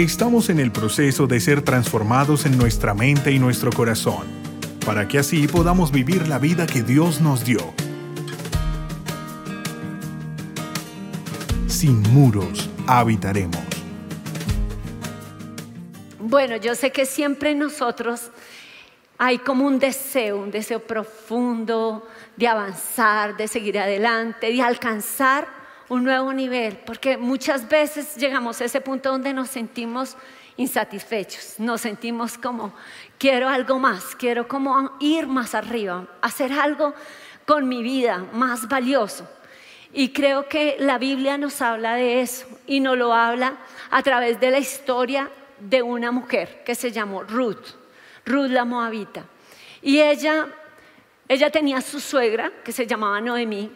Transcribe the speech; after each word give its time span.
Estamos 0.00 0.48
en 0.48 0.60
el 0.60 0.72
proceso 0.72 1.26
de 1.26 1.40
ser 1.40 1.60
transformados 1.60 2.46
en 2.46 2.56
nuestra 2.56 2.94
mente 2.94 3.32
y 3.32 3.38
nuestro 3.38 3.70
corazón, 3.70 4.26
para 4.86 5.06
que 5.06 5.18
así 5.18 5.46
podamos 5.46 5.92
vivir 5.92 6.26
la 6.26 6.38
vida 6.38 6.66
que 6.66 6.82
Dios 6.82 7.20
nos 7.20 7.44
dio. 7.44 7.60
Sin 11.66 12.00
muros 12.14 12.70
habitaremos. 12.86 13.60
Bueno, 16.18 16.56
yo 16.56 16.74
sé 16.74 16.90
que 16.92 17.04
siempre 17.04 17.54
nosotros 17.54 18.30
hay 19.18 19.36
como 19.36 19.66
un 19.66 19.78
deseo, 19.78 20.38
un 20.38 20.50
deseo 20.50 20.80
profundo 20.80 22.08
de 22.38 22.48
avanzar, 22.48 23.36
de 23.36 23.46
seguir 23.46 23.78
adelante, 23.78 24.46
de 24.50 24.62
alcanzar 24.62 25.59
un 25.90 26.04
nuevo 26.04 26.32
nivel, 26.32 26.76
porque 26.86 27.18
muchas 27.18 27.68
veces 27.68 28.16
llegamos 28.16 28.60
a 28.60 28.64
ese 28.64 28.80
punto 28.80 29.10
donde 29.10 29.34
nos 29.34 29.50
sentimos 29.50 30.16
insatisfechos, 30.56 31.56
nos 31.58 31.80
sentimos 31.80 32.38
como, 32.38 32.72
quiero 33.18 33.48
algo 33.48 33.80
más, 33.80 34.14
quiero 34.14 34.46
como 34.46 34.92
ir 35.00 35.26
más 35.26 35.56
arriba, 35.56 36.06
hacer 36.22 36.52
algo 36.52 36.94
con 37.44 37.68
mi 37.68 37.82
vida 37.82 38.24
más 38.32 38.68
valioso. 38.68 39.28
Y 39.92 40.10
creo 40.10 40.48
que 40.48 40.76
la 40.78 40.96
Biblia 40.96 41.36
nos 41.36 41.60
habla 41.60 41.96
de 41.96 42.20
eso 42.20 42.46
y 42.68 42.78
nos 42.78 42.96
lo 42.96 43.12
habla 43.12 43.56
a 43.90 44.00
través 44.04 44.38
de 44.38 44.52
la 44.52 44.60
historia 44.60 45.28
de 45.58 45.82
una 45.82 46.12
mujer 46.12 46.62
que 46.64 46.76
se 46.76 46.92
llamó 46.92 47.24
Ruth, 47.24 47.66
Ruth 48.24 48.50
la 48.50 48.64
Moabita. 48.64 49.24
Y 49.82 49.98
ella, 49.98 50.46
ella 51.26 51.50
tenía 51.50 51.80
su 51.80 51.98
suegra 51.98 52.52
que 52.62 52.70
se 52.70 52.86
llamaba 52.86 53.20
Noemí 53.20 53.72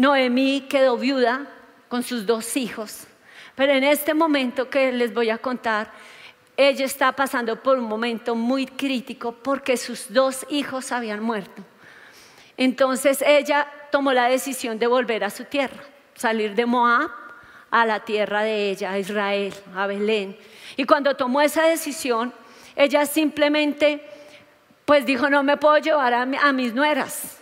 Noemí 0.00 0.62
quedó 0.62 0.96
viuda 0.96 1.46
con 1.90 2.02
sus 2.02 2.24
dos 2.24 2.56
hijos, 2.56 3.06
pero 3.54 3.74
en 3.74 3.84
este 3.84 4.14
momento 4.14 4.70
que 4.70 4.92
les 4.92 5.12
voy 5.12 5.28
a 5.28 5.36
contar, 5.36 5.92
ella 6.56 6.86
está 6.86 7.12
pasando 7.12 7.62
por 7.62 7.78
un 7.78 7.84
momento 7.84 8.34
muy 8.34 8.64
crítico 8.64 9.32
porque 9.32 9.76
sus 9.76 10.10
dos 10.10 10.46
hijos 10.48 10.90
habían 10.90 11.22
muerto. 11.22 11.62
Entonces 12.56 13.20
ella 13.20 13.70
tomó 13.92 14.14
la 14.14 14.30
decisión 14.30 14.78
de 14.78 14.86
volver 14.86 15.22
a 15.22 15.28
su 15.28 15.44
tierra, 15.44 15.82
salir 16.14 16.54
de 16.54 16.64
Moab 16.64 17.10
a 17.70 17.84
la 17.84 18.00
tierra 18.00 18.42
de 18.42 18.70
ella, 18.70 18.92
a 18.92 18.98
Israel, 18.98 19.52
a 19.76 19.86
Belén. 19.86 20.34
Y 20.78 20.84
cuando 20.84 21.14
tomó 21.14 21.42
esa 21.42 21.64
decisión, 21.64 22.32
ella 22.74 23.04
simplemente 23.04 24.02
pues 24.86 25.04
dijo, 25.04 25.28
no 25.28 25.42
me 25.42 25.58
puedo 25.58 25.76
llevar 25.76 26.14
a, 26.14 26.52
mis 26.54 26.72
nueras, 26.72 27.39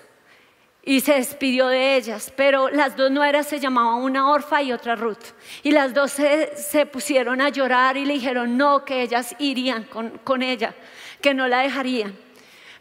y 0.83 1.01
se 1.01 1.15
despidió 1.15 1.69
de 1.69 1.97
ellas, 1.97 2.33
pero 2.35 2.71
las 2.71 2.97
dos 2.97 3.11
nueras 3.11 3.47
se 3.47 3.61
llamaban 3.61 4.03
una 4.03 4.31
Orfa 4.31 4.63
y 4.63 4.73
otra 4.73 4.97
Ruth. 4.97 5.35
Y 5.63 5.73
las 5.73 5.93
dos 5.93 6.13
se, 6.13 6.87
pusieron 6.87 7.41
a 7.41 7.51
llorar 7.51 7.97
y 7.97 8.05
le 8.05 8.15
dijeron 8.15 8.57
no, 8.57 8.85
que 8.85 9.03
ellas 9.03 9.35
irían 9.39 9.85
con, 9.85 10.19
con 10.25 10.43
ella, 10.43 10.75
que 11.21 11.35
no 11.35 11.47
la 11.47 11.61
dejarían. 11.61 12.17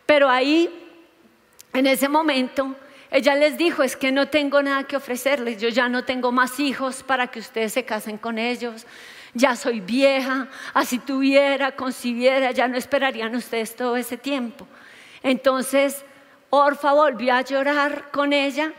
Pero 0.05 0.29
ahí, 0.29 0.69
en 1.73 1.85
ese 1.85 2.07
momento, 2.07 2.75
ella 3.11 3.35
les 3.35 3.57
dijo, 3.57 3.83
es 3.83 3.97
que 3.97 4.11
no 4.11 4.27
tengo 4.27 4.61
nada 4.61 4.83
que 4.83 4.95
ofrecerles, 4.95 5.59
yo 5.59 5.69
ya 5.69 5.89
no 5.89 6.05
tengo 6.05 6.31
más 6.31 6.59
hijos 6.59 7.03
para 7.03 7.27
que 7.27 7.39
ustedes 7.39 7.73
se 7.73 7.83
casen 7.83 8.17
con 8.17 8.37
ellos, 8.37 8.85
ya 9.33 9.55
soy 9.55 9.81
vieja, 9.81 10.47
así 10.73 10.99
tuviera, 10.99 11.75
concibiera, 11.75 12.51
ya 12.51 12.67
no 12.67 12.77
esperarían 12.77 13.35
ustedes 13.35 13.75
todo 13.75 13.97
ese 13.97 14.17
tiempo. 14.17 14.67
Entonces, 15.23 16.05
Orfa 16.49 16.93
volvió 16.93 17.33
a 17.33 17.41
llorar 17.41 18.09
con 18.11 18.33
ella 18.33 18.73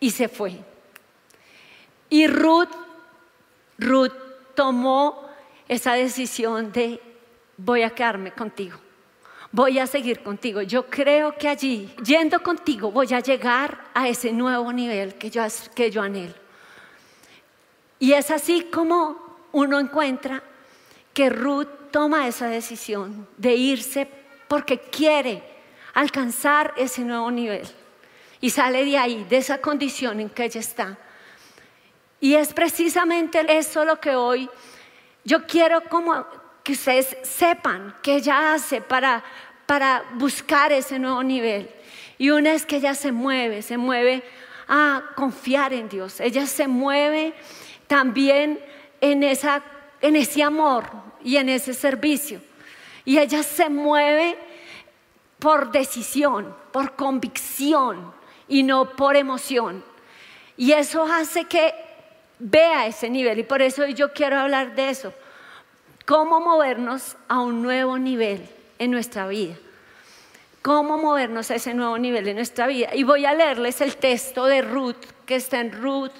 y 0.00 0.10
se 0.10 0.28
fue. 0.28 0.58
Y 2.08 2.26
Ruth, 2.26 2.70
Ruth 3.78 4.12
tomó 4.54 5.28
esa 5.68 5.94
decisión 5.94 6.72
de 6.72 7.00
voy 7.56 7.82
a 7.82 7.90
quedarme 7.90 8.32
contigo, 8.32 8.78
voy 9.52 9.78
a 9.78 9.86
seguir 9.86 10.22
contigo. 10.22 10.62
Yo 10.62 10.86
creo 10.86 11.36
que 11.36 11.48
allí, 11.48 11.92
yendo 12.04 12.42
contigo, 12.42 12.90
voy 12.90 13.12
a 13.12 13.20
llegar 13.20 13.84
a 13.92 14.08
ese 14.08 14.32
nuevo 14.32 14.72
nivel 14.72 15.14
que 15.16 15.30
yo, 15.30 15.42
que 15.74 15.90
yo 15.90 16.02
anhelo. 16.02 16.34
Y 17.98 18.12
es 18.12 18.30
así 18.30 18.64
como 18.64 19.16
uno 19.52 19.80
encuentra 19.80 20.42
que 21.12 21.30
Ruth 21.30 21.90
toma 21.90 22.28
esa 22.28 22.46
decisión 22.46 23.26
de 23.38 23.54
irse 23.54 24.06
porque 24.48 24.78
quiere 24.78 25.55
alcanzar 25.96 26.74
ese 26.76 27.00
nuevo 27.00 27.30
nivel. 27.30 27.66
Y 28.42 28.50
sale 28.50 28.84
de 28.84 28.98
ahí, 28.98 29.24
de 29.30 29.38
esa 29.38 29.62
condición 29.62 30.20
en 30.20 30.28
que 30.28 30.44
ella 30.44 30.60
está. 30.60 30.98
Y 32.20 32.34
es 32.34 32.52
precisamente 32.52 33.44
eso 33.48 33.82
lo 33.84 33.98
que 33.98 34.14
hoy 34.14 34.48
yo 35.24 35.46
quiero 35.46 35.82
como 35.88 36.26
que 36.62 36.72
ustedes 36.72 37.16
sepan 37.22 37.96
que 38.02 38.16
ella 38.16 38.52
hace 38.52 38.82
para, 38.82 39.24
para 39.64 40.04
buscar 40.14 40.70
ese 40.70 40.98
nuevo 40.98 41.22
nivel. 41.22 41.70
Y 42.18 42.28
una 42.28 42.52
es 42.52 42.66
que 42.66 42.76
ella 42.76 42.94
se 42.94 43.10
mueve, 43.10 43.62
se 43.62 43.78
mueve 43.78 44.22
a 44.68 45.02
confiar 45.14 45.72
en 45.72 45.88
Dios. 45.88 46.20
Ella 46.20 46.46
se 46.46 46.68
mueve 46.68 47.32
también 47.86 48.60
en, 49.00 49.22
esa, 49.22 49.62
en 50.02 50.14
ese 50.14 50.42
amor 50.42 50.84
y 51.24 51.38
en 51.38 51.48
ese 51.48 51.72
servicio. 51.72 52.42
Y 53.06 53.18
ella 53.18 53.42
se 53.42 53.70
mueve 53.70 54.36
por 55.38 55.70
decisión, 55.70 56.54
por 56.72 56.96
convicción 56.96 58.12
y 58.48 58.62
no 58.62 58.96
por 58.96 59.16
emoción. 59.16 59.84
Y 60.56 60.72
eso 60.72 61.04
hace 61.04 61.44
que 61.44 61.74
vea 62.38 62.86
ese 62.86 63.10
nivel 63.10 63.38
y 63.38 63.42
por 63.42 63.62
eso 63.62 63.86
yo 63.86 64.12
quiero 64.12 64.38
hablar 64.38 64.74
de 64.74 64.90
eso. 64.90 65.12
Cómo 66.04 66.40
movernos 66.40 67.16
a 67.28 67.40
un 67.40 67.62
nuevo 67.62 67.98
nivel 67.98 68.48
en 68.78 68.90
nuestra 68.90 69.26
vida. 69.26 69.56
Cómo 70.62 70.98
movernos 70.98 71.50
a 71.50 71.56
ese 71.56 71.74
nuevo 71.74 71.98
nivel 71.98 72.28
en 72.28 72.36
nuestra 72.36 72.66
vida. 72.66 72.94
Y 72.94 73.02
voy 73.02 73.24
a 73.24 73.34
leerles 73.34 73.80
el 73.80 73.96
texto 73.96 74.46
de 74.46 74.62
Ruth, 74.62 74.96
que 75.26 75.36
está 75.36 75.60
en 75.60 75.72
Ruth 75.72 76.12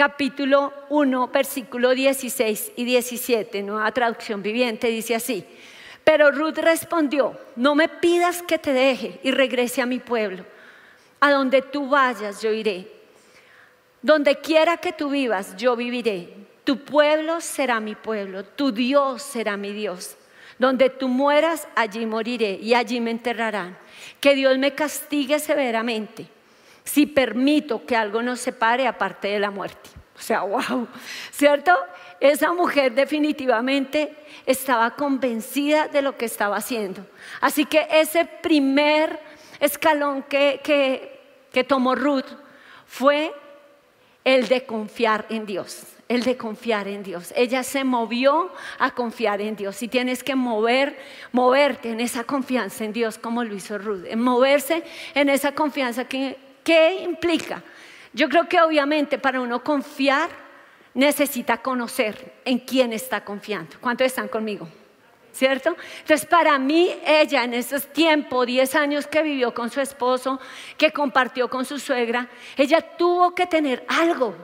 capítulo 0.00 0.72
1, 0.88 1.28
versículo 1.28 1.94
16 1.94 2.72
y 2.76 2.86
17, 2.86 3.62
nueva 3.62 3.92
traducción 3.92 4.42
viviente, 4.42 4.88
dice 4.88 5.14
así. 5.14 5.44
Pero 6.04 6.30
Ruth 6.30 6.58
respondió, 6.58 7.38
no 7.56 7.74
me 7.74 7.88
pidas 7.88 8.42
que 8.42 8.58
te 8.58 8.72
deje 8.72 9.20
y 9.22 9.30
regrese 9.30 9.82
a 9.82 9.86
mi 9.86 9.98
pueblo. 9.98 10.44
A 11.20 11.30
donde 11.30 11.62
tú 11.62 11.88
vayas, 11.88 12.40
yo 12.42 12.52
iré. 12.52 12.90
Donde 14.02 14.36
quiera 14.36 14.78
que 14.78 14.92
tú 14.92 15.10
vivas, 15.10 15.56
yo 15.56 15.76
viviré. 15.76 16.34
Tu 16.64 16.84
pueblo 16.84 17.40
será 17.40 17.80
mi 17.80 17.94
pueblo, 17.94 18.44
tu 18.44 18.72
Dios 18.72 19.22
será 19.22 19.56
mi 19.56 19.72
Dios. 19.72 20.16
Donde 20.58 20.90
tú 20.90 21.08
mueras, 21.08 21.68
allí 21.74 22.06
moriré 22.06 22.58
y 22.60 22.74
allí 22.74 23.00
me 23.00 23.10
enterrarán. 23.10 23.76
Que 24.20 24.34
Dios 24.34 24.56
me 24.58 24.74
castigue 24.74 25.38
severamente 25.38 26.28
si 26.84 27.06
permito 27.06 27.86
que 27.86 27.96
algo 27.96 28.22
nos 28.22 28.40
separe 28.40 28.86
aparte 28.86 29.28
de 29.28 29.38
la 29.38 29.50
muerte. 29.50 29.90
O 30.16 30.22
sea, 30.22 30.40
wow, 30.42 30.88
¿cierto? 31.30 31.72
Esa 32.20 32.52
mujer 32.52 32.94
definitivamente 32.94 34.14
estaba 34.44 34.94
convencida 34.94 35.88
de 35.88 36.02
lo 36.02 36.18
que 36.18 36.26
estaba 36.26 36.56
haciendo. 36.56 37.06
Así 37.40 37.64
que 37.64 37.88
ese 37.90 38.26
primer 38.26 39.18
escalón 39.58 40.22
que, 40.24 40.60
que, 40.62 41.64
tomó 41.64 41.94
Ruth 41.94 42.26
fue 42.86 43.32
el 44.22 44.48
de 44.48 44.66
confiar 44.66 45.24
en 45.30 45.46
Dios, 45.46 45.84
el 46.08 46.22
de 46.22 46.36
confiar 46.36 46.88
en 46.88 47.02
Dios. 47.02 47.32
Ella 47.34 47.62
se 47.62 47.84
movió 47.84 48.52
a 48.78 48.90
confiar 48.90 49.40
en 49.40 49.56
Dios 49.56 49.82
y 49.82 49.88
tienes 49.88 50.22
que 50.22 50.34
mover, 50.34 50.98
moverte 51.32 51.90
en 51.90 52.00
esa 52.00 52.24
confianza 52.24 52.84
en 52.84 52.92
Dios 52.92 53.16
como 53.16 53.44
lo 53.44 53.54
hizo 53.54 53.78
Ruth, 53.78 54.04
en 54.06 54.20
moverse 54.20 54.82
en 55.14 55.30
esa 55.30 55.52
confianza 55.52 56.04
que, 56.04 56.36
¿qué 56.62 57.00
implica? 57.02 57.62
Yo 58.12 58.28
creo 58.28 58.46
que 58.46 58.60
obviamente 58.60 59.18
para 59.18 59.40
uno 59.40 59.64
confiar 59.64 60.49
necesita 60.94 61.58
conocer 61.58 62.40
en 62.44 62.58
quién 62.58 62.92
está 62.92 63.24
confiando. 63.24 63.76
¿Cuántos 63.80 64.06
están 64.06 64.28
conmigo? 64.28 64.68
¿Cierto? 65.32 65.76
Entonces, 66.00 66.26
para 66.26 66.58
mí, 66.58 66.92
ella 67.06 67.44
en 67.44 67.54
esos 67.54 67.86
tiempos, 67.86 68.46
10 68.46 68.74
años 68.74 69.06
que 69.06 69.22
vivió 69.22 69.54
con 69.54 69.70
su 69.70 69.80
esposo, 69.80 70.40
que 70.76 70.90
compartió 70.90 71.48
con 71.48 71.64
su 71.64 71.78
suegra, 71.78 72.28
ella 72.56 72.80
tuvo 72.80 73.32
que 73.34 73.46
tener 73.46 73.84
algo, 73.86 74.34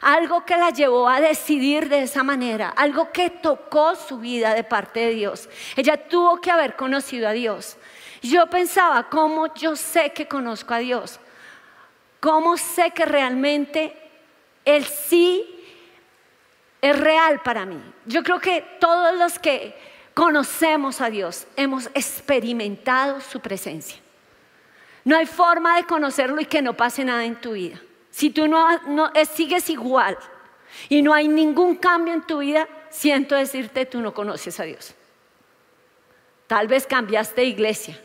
algo 0.00 0.44
que 0.44 0.56
la 0.56 0.70
llevó 0.70 1.08
a 1.08 1.20
decidir 1.20 1.88
de 1.88 2.02
esa 2.02 2.22
manera, 2.22 2.68
algo 2.68 3.10
que 3.10 3.28
tocó 3.30 3.96
su 3.96 4.18
vida 4.18 4.54
de 4.54 4.62
parte 4.62 5.00
de 5.00 5.14
Dios. 5.14 5.48
Ella 5.76 5.96
tuvo 5.96 6.40
que 6.40 6.52
haber 6.52 6.76
conocido 6.76 7.28
a 7.28 7.32
Dios. 7.32 7.76
Yo 8.22 8.46
pensaba, 8.48 9.08
¿cómo 9.08 9.52
yo 9.54 9.74
sé 9.74 10.12
que 10.12 10.28
conozco 10.28 10.74
a 10.74 10.78
Dios? 10.78 11.18
¿Cómo 12.20 12.56
sé 12.56 12.92
que 12.92 13.04
realmente 13.04 13.96
Él 14.64 14.84
sí 14.84 15.59
es 16.80 16.98
real 16.98 17.40
para 17.42 17.66
mí. 17.66 17.80
Yo 18.06 18.22
creo 18.22 18.40
que 18.40 18.64
todos 18.80 19.16
los 19.18 19.38
que 19.38 19.76
conocemos 20.14 21.00
a 21.00 21.10
Dios 21.10 21.46
hemos 21.56 21.86
experimentado 21.94 23.20
su 23.20 23.40
presencia. 23.40 23.98
No 25.04 25.16
hay 25.16 25.26
forma 25.26 25.76
de 25.76 25.84
conocerlo 25.84 26.40
y 26.40 26.46
que 26.46 26.62
no 26.62 26.76
pase 26.76 27.04
nada 27.04 27.24
en 27.24 27.40
tu 27.40 27.52
vida. 27.52 27.80
Si 28.10 28.30
tú 28.30 28.48
no, 28.48 28.78
no 28.82 29.10
sigues 29.34 29.70
igual 29.70 30.18
y 30.88 31.02
no 31.02 31.14
hay 31.14 31.28
ningún 31.28 31.76
cambio 31.76 32.12
en 32.12 32.22
tu 32.22 32.38
vida, 32.38 32.68
siento 32.90 33.34
decirte, 33.34 33.86
tú 33.86 34.00
no 34.00 34.12
conoces 34.12 34.58
a 34.60 34.64
Dios. 34.64 34.94
Tal 36.46 36.66
vez 36.66 36.86
cambiaste 36.86 37.42
de 37.42 37.46
iglesia, 37.46 38.00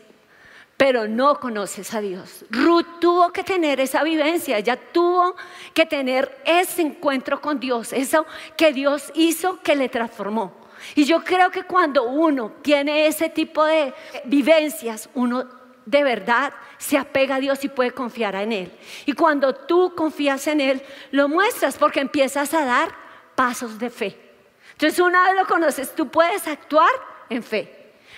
pero 0.76 1.08
no 1.08 1.40
conoces 1.40 1.94
a 1.94 2.00
Dios. 2.00 2.44
Ruth 2.50 3.00
tuvo 3.00 3.32
que 3.32 3.42
tener 3.42 3.80
esa 3.80 4.02
vivencia, 4.02 4.58
ella 4.58 4.76
tuvo 4.76 5.34
que 5.72 5.86
tener 5.86 6.42
ese 6.44 6.82
encuentro 6.82 7.40
con 7.40 7.58
Dios, 7.58 7.92
eso 7.92 8.26
que 8.56 8.72
Dios 8.72 9.10
hizo 9.14 9.62
que 9.62 9.74
le 9.74 9.88
transformó. 9.88 10.66
Y 10.94 11.04
yo 11.04 11.24
creo 11.24 11.50
que 11.50 11.64
cuando 11.64 12.04
uno 12.04 12.52
tiene 12.62 13.06
ese 13.06 13.30
tipo 13.30 13.64
de 13.64 13.94
vivencias, 14.24 15.08
uno 15.14 15.46
de 15.86 16.02
verdad 16.02 16.52
se 16.78 16.98
apega 16.98 17.36
a 17.36 17.40
Dios 17.40 17.64
y 17.64 17.68
puede 17.68 17.92
confiar 17.92 18.34
en 18.34 18.52
Él. 18.52 18.72
Y 19.06 19.14
cuando 19.14 19.54
tú 19.54 19.94
confías 19.96 20.46
en 20.48 20.60
Él, 20.60 20.82
lo 21.10 21.28
muestras 21.28 21.76
porque 21.76 22.00
empiezas 22.00 22.52
a 22.52 22.64
dar 22.64 22.94
pasos 23.34 23.78
de 23.78 23.88
fe. 23.88 24.20
Entonces 24.72 25.00
una 25.00 25.24
vez 25.24 25.36
lo 25.40 25.46
conoces, 25.46 25.94
tú 25.94 26.08
puedes 26.08 26.46
actuar 26.46 26.90
en 27.30 27.42
fe. 27.42 27.75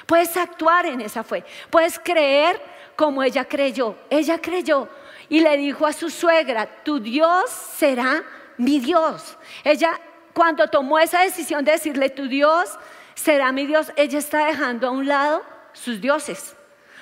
Puedes 0.09 0.35
actuar 0.39 0.87
en 0.87 1.03
esa 1.03 1.23
fe. 1.23 1.45
Puedes 1.69 1.99
creer 1.99 2.59
como 2.97 3.23
ella 3.23 3.45
creyó. 3.45 3.95
Ella 4.09 4.39
creyó 4.39 4.89
y 5.29 5.41
le 5.41 5.55
dijo 5.59 5.87
a 5.87 5.93
su 5.93 6.09
suegra, 6.09 6.67
tu 6.83 6.99
Dios 6.99 7.51
será 7.51 8.25
mi 8.57 8.81
Dios. 8.81 9.37
Ella 9.63 10.01
cuando 10.33 10.67
tomó 10.69 10.99
esa 10.99 11.21
decisión 11.21 11.63
de 11.63 11.73
decirle, 11.73 12.09
tu 12.09 12.27
Dios 12.27 12.71
será 13.15 13.53
mi 13.53 13.67
Dios, 13.67 13.93
ella 13.97 14.19
está 14.19 14.47
dejando 14.47 14.89
a 14.89 14.93
un 14.93 15.07
lado 15.07 15.43
sus 15.75 16.01
dioses 16.01 16.57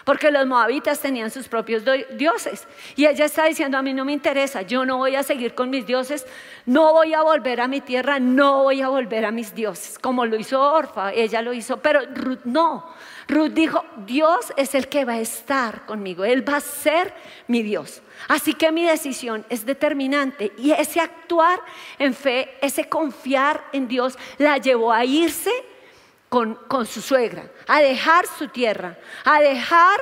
porque 0.06 0.30
los 0.30 0.46
moabitas 0.46 1.00
tenían 1.00 1.32
sus 1.32 1.48
propios 1.48 1.82
dioses. 2.16 2.68
Y 2.94 3.06
ella 3.06 3.24
está 3.24 3.46
diciendo, 3.46 3.76
a 3.76 3.82
mí 3.82 3.92
no 3.92 4.04
me 4.04 4.12
interesa, 4.12 4.62
yo 4.62 4.86
no 4.86 4.98
voy 4.98 5.16
a 5.16 5.24
seguir 5.24 5.52
con 5.56 5.68
mis 5.68 5.84
dioses, 5.84 6.24
no 6.64 6.92
voy 6.92 7.12
a 7.12 7.22
volver 7.22 7.60
a 7.60 7.66
mi 7.66 7.80
tierra, 7.80 8.20
no 8.20 8.62
voy 8.62 8.82
a 8.82 8.88
volver 8.88 9.24
a 9.24 9.32
mis 9.32 9.52
dioses, 9.52 9.98
como 9.98 10.24
lo 10.24 10.36
hizo 10.36 10.62
Orfa, 10.62 11.12
ella 11.12 11.42
lo 11.42 11.52
hizo, 11.52 11.78
pero 11.78 12.02
Ruth 12.14 12.44
no. 12.44 12.86
Ruth 13.26 13.50
dijo, 13.50 13.84
Dios 14.06 14.52
es 14.56 14.76
el 14.76 14.86
que 14.86 15.04
va 15.04 15.14
a 15.14 15.20
estar 15.20 15.84
conmigo, 15.86 16.24
Él 16.24 16.48
va 16.48 16.58
a 16.58 16.60
ser 16.60 17.12
mi 17.48 17.64
Dios. 17.64 18.00
Así 18.28 18.54
que 18.54 18.70
mi 18.70 18.84
decisión 18.84 19.44
es 19.48 19.66
determinante 19.66 20.52
y 20.56 20.70
ese 20.70 21.00
actuar 21.00 21.58
en 21.98 22.14
fe, 22.14 22.56
ese 22.62 22.88
confiar 22.88 23.64
en 23.72 23.88
Dios, 23.88 24.16
la 24.38 24.58
llevó 24.58 24.92
a 24.92 25.04
irse 25.04 25.50
con, 26.28 26.58
su 26.86 27.00
suegra, 27.00 27.44
a 27.66 27.80
dejar 27.80 28.26
su 28.26 28.48
tierra, 28.48 28.98
a 29.24 29.40
dejar 29.40 30.00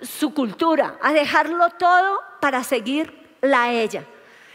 su 0.00 0.32
cultura, 0.32 0.96
a 1.00 1.12
dejarlo 1.12 1.70
todo 1.70 2.22
para 2.40 2.62
seguirla 2.62 3.64
a 3.64 3.72
ella. 3.72 4.04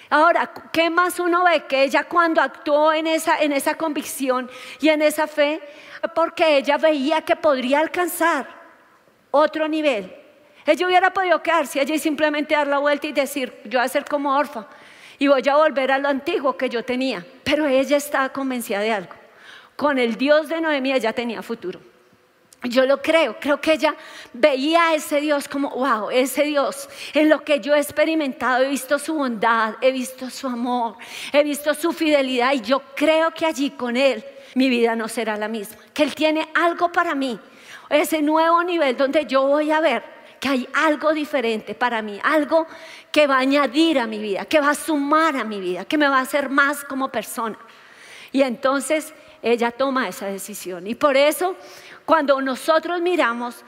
Ahora, 0.10 0.52
¿qué 0.72 0.90
más 0.90 1.20
uno 1.20 1.44
ve? 1.44 1.66
Que 1.66 1.84
ella 1.84 2.04
cuando 2.06 2.42
actuó 2.42 2.94
en 2.94 3.06
esa, 3.06 3.40
en 3.40 3.52
esa 3.52 3.76
convicción 3.76 4.50
y 4.80 4.90
en 4.90 5.02
esa 5.02 5.28
fe, 5.28 5.62
porque 6.16 6.58
ella 6.58 6.78
veía 6.78 7.22
que 7.22 7.36
podría 7.36 7.80
alcanzar 7.80 8.48
otro 9.30 9.68
nivel. 9.68 10.16
Ella 10.66 10.88
hubiera 10.88 11.14
podido 11.14 11.42
quedarse 11.44 11.80
allí 11.80 12.00
simplemente 12.00 12.56
dar 12.56 12.68
la 12.68 12.80
vuelta 12.80 13.08
y 13.08 13.12
decir, 13.12 13.54
yo 13.66 13.80
voy 13.80 13.86
a 13.86 13.90
ser 13.90 14.06
como 14.06 14.36
orfa 14.36 14.68
y 15.20 15.28
voy 15.28 15.48
a 15.48 15.56
volver 15.56 15.92
a 15.92 16.00
lo 16.00 16.08
antiguo 16.08 16.58
que 16.58 16.70
yo 16.70 16.84
tenía. 16.84 17.26
Pero 17.44 17.68
ella 17.68 17.98
estaba 17.98 18.30
convencida 18.30 18.80
de 18.80 18.92
algo 18.92 19.19
con 19.80 19.98
el 19.98 20.18
Dios 20.18 20.50
de 20.50 20.60
Noemí 20.60 21.00
ya 21.00 21.14
tenía 21.14 21.42
futuro. 21.42 21.80
Yo 22.64 22.86
lo 22.86 23.02
creo, 23.02 23.38
creo 23.40 23.62
que 23.62 23.72
ella 23.72 23.96
veía 24.34 24.90
a 24.90 24.96
ese 24.96 25.22
Dios 25.22 25.48
como, 25.48 25.70
wow, 25.70 26.10
ese 26.10 26.44
Dios 26.44 26.90
en 27.14 27.30
lo 27.30 27.46
que 27.46 27.62
yo 27.62 27.74
he 27.74 27.80
experimentado, 27.80 28.66
he 28.66 28.68
visto 28.68 29.00
su 29.00 29.14
bondad, 29.14 29.76
he 29.80 29.94
visto 29.94 30.30
su 30.30 30.48
amor, 30.48 30.98
he 31.32 31.46
visto 31.46 31.74
su 31.74 31.94
fidelidad 31.94 32.52
y 32.56 32.60
yo 32.60 32.82
creo 32.94 33.32
que 33.32 33.46
allí 33.46 33.70
con 33.70 33.96
Él 33.96 34.22
mi 34.56 34.68
vida 34.68 34.98
no 34.98 35.08
será 35.08 35.38
la 35.38 35.48
misma, 35.48 35.78
que 35.94 36.04
Él 36.04 36.14
tiene 36.14 36.50
algo 36.56 36.92
para 36.92 37.16
mí, 37.16 37.40
ese 37.90 38.22
nuevo 38.22 38.62
nivel 38.62 38.98
donde 38.98 39.26
yo 39.28 39.44
voy 39.44 39.72
a 39.72 39.80
ver 39.80 40.04
que 40.42 40.50
hay 40.50 40.68
algo 40.74 41.14
diferente 41.14 41.74
para 41.74 42.02
mí, 42.02 42.20
algo 42.22 42.68
que 43.14 43.28
va 43.28 43.38
a 43.38 43.40
añadir 43.40 43.98
a 43.98 44.08
mi 44.08 44.18
vida, 44.18 44.44
que 44.44 44.60
va 44.60 44.72
a 44.72 44.76
sumar 44.76 45.38
a 45.38 45.46
mi 45.46 45.62
vida, 45.62 45.86
que 45.86 45.98
me 45.98 46.10
va 46.10 46.18
a 46.18 46.24
hacer 46.24 46.50
más 46.50 46.84
como 46.84 47.08
persona. 47.08 47.58
Y 48.34 48.42
entonces 48.42 49.14
ella 49.42 49.72
toma 49.72 50.08
esa 50.08 50.28
decisión. 50.28 50.88
Y 50.88 50.96
por 50.96 51.18
eso, 51.18 51.56
cuando 52.06 52.42
nosotros 52.42 53.02
miramos 53.02 53.64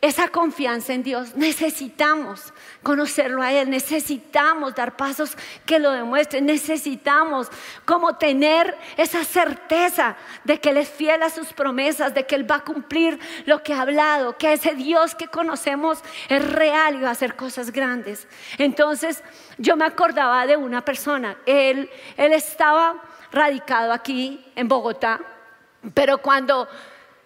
esa 0.00 0.28
confianza 0.28 0.92
en 0.92 1.02
Dios, 1.02 1.34
necesitamos 1.34 2.52
conocerlo 2.84 3.42
a 3.42 3.52
Él, 3.52 3.68
necesitamos 3.68 4.76
dar 4.76 4.96
pasos 4.96 5.36
que 5.66 5.80
lo 5.80 5.90
demuestren, 5.90 6.46
necesitamos 6.46 7.48
como 7.84 8.16
tener 8.16 8.76
esa 8.96 9.24
certeza 9.24 10.16
de 10.44 10.60
que 10.60 10.70
Él 10.70 10.76
es 10.76 10.88
fiel 10.88 11.20
a 11.24 11.30
sus 11.30 11.52
promesas, 11.52 12.14
de 12.14 12.24
que 12.26 12.36
Él 12.36 12.48
va 12.48 12.56
a 12.56 12.64
cumplir 12.64 13.18
lo 13.44 13.64
que 13.64 13.74
ha 13.74 13.80
hablado, 13.80 14.38
que 14.38 14.52
ese 14.52 14.76
Dios 14.76 15.16
que 15.16 15.26
conocemos 15.26 15.98
es 16.28 16.48
real 16.48 16.94
y 16.94 17.00
va 17.00 17.08
a 17.08 17.12
hacer 17.12 17.34
cosas 17.34 17.72
grandes. 17.72 18.28
Entonces 18.56 19.24
yo 19.56 19.76
me 19.76 19.84
acordaba 19.84 20.46
de 20.46 20.56
una 20.56 20.84
persona, 20.84 21.36
él, 21.44 21.90
él 22.16 22.32
estaba 22.32 23.02
radicado 23.30 23.92
aquí 23.92 24.44
en 24.56 24.68
Bogotá, 24.68 25.20
pero 25.94 26.18
cuando 26.18 26.68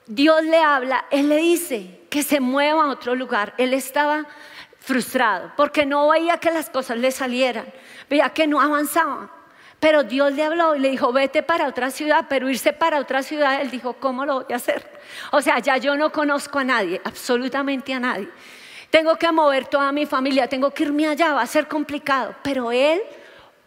Dios 0.06 0.43
le 0.44 0.58
habla, 0.58 1.06
Él 1.10 1.28
le 1.28 1.37
dice 1.37 2.00
que 2.10 2.22
se 2.22 2.40
mueva 2.40 2.84
a 2.84 2.88
otro 2.88 3.14
lugar. 3.14 3.54
Él 3.56 3.72
estaba 3.72 4.26
frustrado 4.78 5.52
porque 5.56 5.87
no 5.87 6.08
veía 6.08 6.38
que 6.38 6.50
las 6.50 6.69
cosas 6.69 6.99
le 6.99 7.10
salieran, 7.10 7.66
veía 8.10 8.31
que 8.31 8.46
no 8.46 8.60
avanzaban. 8.60 9.31
Pero 9.81 10.04
Dios 10.04 10.32
le 10.32 10.44
habló 10.44 10.76
y 10.76 10.78
le 10.78 10.90
dijo, 10.90 11.12
vete 11.12 11.43
para 11.43 11.66
otra 11.66 11.90
ciudad, 11.90 12.26
pero 12.28 12.48
irse 12.48 12.72
para 12.72 13.00
otra 13.00 13.22
ciudad, 13.22 13.60
él 13.60 13.70
dijo, 13.70 13.94
¿cómo 13.94 14.25
lo 14.25 14.43
voy 14.44 14.52
a 14.52 14.56
hacer? 14.56 14.88
O 15.32 15.43
sea, 15.43 15.58
ya 15.58 15.76
yo 15.76 15.96
no 15.96 16.12
conozco 16.12 16.60
a 16.60 16.64
nadie, 16.64 17.00
absolutamente 17.05 17.93
a 17.93 17.98
nadie. 17.98 18.28
Tengo 18.90 19.16
que 19.16 19.32
mover 19.32 19.66
toda 19.66 19.90
mi 19.90 20.06
familia, 20.06 20.46
tengo 20.46 20.70
que 20.70 20.84
irme 20.84 21.08
allá, 21.08 21.32
va 21.32 21.43
a 21.43 21.46
ser 21.46 21.66
complicado. 21.66 22.37
Pero 22.44 22.70
él 22.70 23.02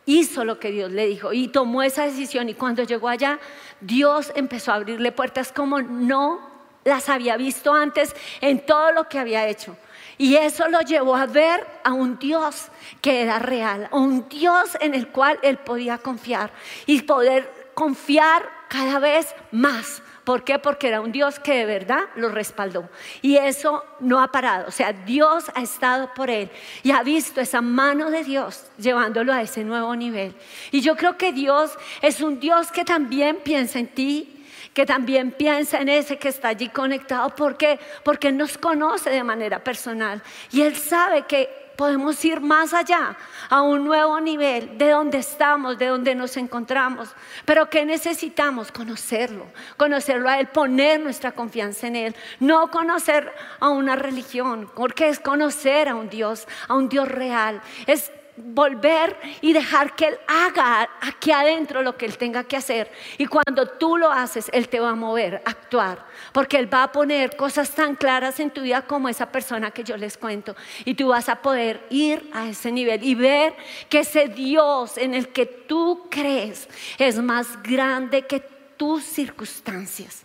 hizo 0.06 0.46
lo 0.46 0.60
que 0.60 0.72
Dios 0.72 0.92
le 0.92 1.08
dijo 1.08 1.34
y 1.34 1.48
tomó 1.48 1.84
esa 1.84 2.06
decisión 2.06 2.50
y 2.50 2.54
cuando 2.54 2.84
llegó 2.84 3.10
allá, 3.10 3.40
Dios 3.82 4.32
empezó 4.36 4.72
a 4.72 4.76
abrirle 4.76 5.12
puertas 5.12 5.52
como 5.52 5.82
no 5.82 6.56
las 6.84 7.10
había 7.10 7.36
visto 7.36 7.74
antes 7.74 8.16
en 8.42 8.66
todo 8.66 8.92
lo 8.92 9.10
que 9.10 9.20
había 9.20 9.48
hecho. 9.48 9.76
Y 10.18 10.36
eso 10.36 10.70
lo 10.70 10.80
llevó 10.82 11.16
a 11.16 11.26
ver 11.26 11.66
a 11.84 11.92
un 11.92 12.18
Dios 12.18 12.68
que 13.02 13.22
era 13.22 13.40
real, 13.40 13.90
a 13.92 13.98
un 13.98 14.30
Dios 14.30 14.78
en 14.80 14.94
el 14.94 15.10
cual 15.10 15.40
él 15.42 15.58
podía 15.58 15.98
confiar 15.98 16.52
y 16.86 17.02
poder 17.02 17.72
confiar 17.74 18.50
cada 18.70 19.00
vez 19.00 19.36
más. 19.52 20.02
¿Por 20.26 20.44
qué? 20.44 20.58
Porque 20.58 20.88
era 20.88 21.02
un 21.02 21.12
Dios 21.12 21.40
que 21.40 21.54
de 21.54 21.66
verdad 21.66 22.02
lo 22.16 22.30
respaldó. 22.30 22.90
Y 23.22 23.38
eso 23.38 23.86
no 24.00 24.20
ha 24.20 24.32
parado. 24.32 24.68
O 24.68 24.72
sea, 24.72 24.92
Dios 24.92 25.46
ha 25.54 25.62
estado 25.62 26.12
por 26.16 26.32
él 26.32 26.50
y 26.82 26.92
ha 26.92 27.04
visto 27.04 27.40
esa 27.40 27.62
mano 27.62 28.10
de 28.10 28.24
Dios 28.24 28.66
llevándolo 28.80 29.32
a 29.32 29.44
ese 29.44 29.64
nuevo 29.64 29.96
nivel. 29.96 30.36
Y 30.72 30.82
yo 30.82 30.98
creo 30.98 31.16
que 31.16 31.32
Dios 31.32 31.78
es 32.02 32.22
un 32.22 32.40
Dios 32.40 32.72
que 32.72 32.84
también 32.84 33.38
piensa 33.44 33.78
en 33.78 33.88
ti, 33.88 34.44
que 34.74 34.86
también 34.88 35.32
piensa 35.32 35.80
en 35.80 35.90
ese 35.90 36.18
que 36.18 36.30
está 36.30 36.48
allí 36.50 36.70
conectado. 36.70 37.30
¿Por 37.36 37.56
qué? 37.56 37.80
Porque 38.04 38.30
Él 38.30 38.38
nos 38.38 38.58
conoce 38.58 39.12
de 39.12 39.24
manera 39.24 39.64
personal 39.64 40.24
y 40.52 40.62
Él 40.62 40.76
sabe 40.76 41.22
que 41.28 41.65
podemos 41.76 42.24
ir 42.26 42.42
más 42.42 42.74
allá, 42.74 43.16
a 43.50 43.62
un 43.62 43.86
nuevo 43.86 44.20
nivel 44.20 44.78
de 44.78 44.90
donde 44.90 45.20
estamos, 45.20 45.78
de 45.78 45.88
donde 45.88 46.16
nos 46.16 46.38
encontramos. 46.38 47.10
Pero 47.46 47.70
¿qué 47.70 47.86
necesitamos? 47.86 48.72
Conocerlo, 48.72 49.46
conocerlo 49.78 50.30
a 50.30 50.40
Él, 50.40 50.48
poner 50.48 51.00
nuestra 51.00 51.32
confianza 51.32 51.88
en 51.88 51.96
Él, 51.96 52.16
no 52.40 52.70
conocer 52.72 53.32
a 53.60 53.70
una 53.70 53.96
religión, 53.96 54.70
porque 54.76 55.10
es 55.10 55.20
conocer 55.20 55.90
a 55.90 55.96
un 55.96 56.10
Dios, 56.10 56.48
a 56.68 56.76
un 56.76 56.90
Dios 56.90 57.08
real. 57.08 57.62
Es 57.88 58.12
volver 58.38 59.18
y 59.42 59.54
dejar 59.54 59.96
que 59.96 60.06
Él 60.08 60.18
haga 60.28 60.90
aquí 61.02 61.32
adentro 61.32 61.82
lo 61.82 61.98
que 61.98 62.06
Él 62.06 62.18
tenga 62.18 62.44
que 62.44 62.58
hacer. 62.58 62.92
Y 63.18 63.26
cuando 63.26 63.68
tú 63.68 63.98
lo 63.98 64.12
haces, 64.12 64.50
Él 64.54 64.68
te 64.68 64.80
va 64.80 64.90
a 64.90 64.96
mover, 64.96 65.42
actuar, 65.46 66.06
porque 66.34 66.58
Él 66.58 66.74
va 66.74 66.84
a 66.84 66.92
poner 66.92 67.36
cosas 67.36 67.72
tan 67.72 67.96
claras 67.96 68.40
en 68.40 68.52
tu 68.52 68.62
vida 68.62 68.82
como 68.82 69.10
esa 69.10 69.32
persona 69.32 69.72
que 69.72 69.84
yo 69.84 69.98
les 69.98 70.18
cuento. 70.18 70.56
Y 70.84 70.96
tú 70.96 71.08
vas 71.10 71.30
a 71.30 71.42
poder 71.42 71.86
ir 71.90 72.30
a 72.34 72.48
ese 72.48 72.72
nivel 72.72 73.04
y 73.04 73.16
ver 73.16 73.56
que 73.90 74.00
ese 74.00 74.28
Dios 74.28 74.98
en 74.98 75.14
el 75.14 75.30
que 75.30 75.46
tú 75.46 76.08
crees 76.10 76.68
es 76.98 77.18
más 77.18 77.62
grande 77.64 78.24
que 78.24 78.40
tus 78.40 79.04
circunstancias. 79.04 80.24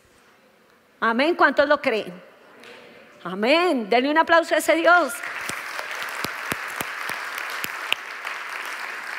Amén. 0.98 1.34
¿Cuántos 1.34 1.66
lo 1.68 1.80
creen? 1.80 2.12
Amén. 3.22 3.88
Denle 3.88 4.10
un 4.10 4.18
aplauso 4.18 4.54
a 4.54 4.58
ese 4.58 4.76
Dios. 4.76 5.12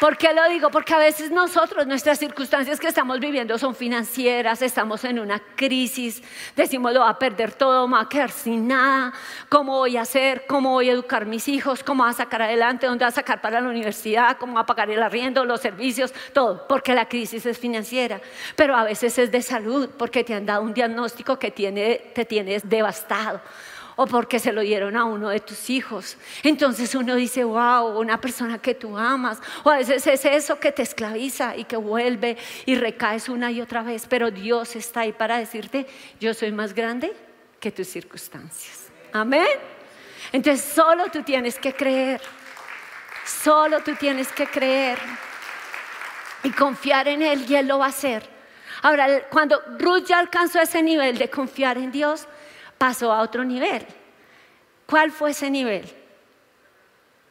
¿Por 0.01 0.17
qué 0.17 0.33
lo 0.33 0.49
digo? 0.49 0.71
Porque 0.71 0.95
a 0.95 0.97
veces 0.97 1.29
nosotros, 1.29 1.85
nuestras 1.85 2.17
circunstancias 2.17 2.79
que 2.79 2.87
estamos 2.87 3.19
viviendo 3.19 3.55
son 3.59 3.75
financieras, 3.75 4.63
estamos 4.63 5.03
en 5.03 5.19
una 5.19 5.39
crisis, 5.55 6.23
decimos 6.55 6.91
lo 6.91 7.01
va 7.01 7.09
a 7.09 7.19
perder 7.19 7.51
todo, 7.51 7.87
me 7.87 7.97
va 7.97 8.01
a 8.01 8.09
quedar 8.09 8.31
sin 8.31 8.67
nada, 8.67 9.13
¿cómo 9.47 9.77
voy 9.77 9.97
a 9.97 10.01
hacer? 10.01 10.47
¿Cómo 10.47 10.71
voy 10.71 10.89
a 10.89 10.93
educar 10.93 11.21
a 11.21 11.25
mis 11.25 11.47
hijos? 11.47 11.83
¿Cómo 11.83 12.01
voy 12.01 12.09
a 12.09 12.15
sacar 12.15 12.41
adelante? 12.41 12.87
¿Dónde 12.87 13.05
voy 13.05 13.09
a 13.09 13.11
sacar 13.11 13.41
para 13.41 13.61
la 13.61 13.69
universidad? 13.69 14.37
¿Cómo 14.39 14.53
voy 14.53 14.63
a 14.63 14.65
pagar 14.65 14.89
el 14.89 15.03
arriendo, 15.03 15.45
los 15.45 15.61
servicios? 15.61 16.11
Todo, 16.33 16.65
porque 16.67 16.95
la 16.95 17.07
crisis 17.07 17.45
es 17.45 17.59
financiera, 17.59 18.19
pero 18.55 18.75
a 18.75 18.83
veces 18.83 19.19
es 19.19 19.31
de 19.31 19.43
salud, 19.43 19.87
porque 19.99 20.23
te 20.23 20.33
han 20.33 20.47
dado 20.47 20.63
un 20.63 20.73
diagnóstico 20.73 21.37
que 21.37 21.51
te 21.51 22.25
tienes 22.25 22.67
devastado 22.67 23.39
o 23.95 24.07
porque 24.07 24.39
se 24.39 24.51
lo 24.51 24.61
dieron 24.61 24.95
a 24.95 25.05
uno 25.05 25.29
de 25.29 25.39
tus 25.39 25.69
hijos. 25.69 26.17
Entonces 26.43 26.95
uno 26.95 27.15
dice, 27.15 27.43
wow, 27.43 27.99
una 27.99 28.19
persona 28.19 28.59
que 28.59 28.75
tú 28.75 28.97
amas. 28.97 29.39
O 29.63 29.69
a 29.69 29.77
veces 29.77 30.05
es 30.07 30.25
eso 30.25 30.59
que 30.59 30.71
te 30.71 30.81
esclaviza 30.81 31.55
y 31.55 31.65
que 31.65 31.77
vuelve 31.77 32.37
y 32.65 32.75
recaes 32.75 33.29
una 33.29 33.51
y 33.51 33.61
otra 33.61 33.83
vez. 33.83 34.05
Pero 34.07 34.31
Dios 34.31 34.75
está 34.75 35.01
ahí 35.01 35.13
para 35.13 35.37
decirte, 35.37 35.87
yo 36.19 36.33
soy 36.33 36.51
más 36.51 36.73
grande 36.73 37.13
que 37.59 37.71
tus 37.71 37.87
circunstancias. 37.87 38.87
Amén. 39.13 39.47
Entonces 40.31 40.65
solo 40.65 41.05
tú 41.11 41.23
tienes 41.23 41.59
que 41.59 41.73
creer. 41.73 42.21
Solo 43.25 43.81
tú 43.81 43.95
tienes 43.95 44.29
que 44.29 44.47
creer 44.47 44.97
y 46.43 46.49
confiar 46.51 47.07
en 47.07 47.21
Él 47.21 47.45
y 47.47 47.55
Él 47.55 47.67
lo 47.67 47.79
va 47.79 47.85
a 47.85 47.89
hacer. 47.89 48.27
Ahora, 48.81 49.27
cuando 49.29 49.61
Ruth 49.77 50.05
ya 50.07 50.17
alcanzó 50.19 50.59
ese 50.59 50.81
nivel 50.81 51.17
de 51.17 51.29
confiar 51.29 51.77
en 51.77 51.91
Dios, 51.91 52.27
pasó 52.81 53.13
a 53.13 53.21
otro 53.21 53.43
nivel. 53.43 53.85
¿Cuál 54.87 55.11
fue 55.11 55.29
ese 55.29 55.51
nivel? 55.51 55.87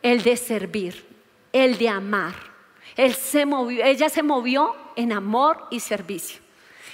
El 0.00 0.22
de 0.22 0.36
servir, 0.36 1.04
el 1.52 1.76
de 1.76 1.88
amar. 1.88 2.34
Ella 2.96 4.08
se 4.08 4.22
movió 4.22 4.76
en 4.94 5.10
amor 5.10 5.66
y 5.72 5.80
servicio. 5.80 6.40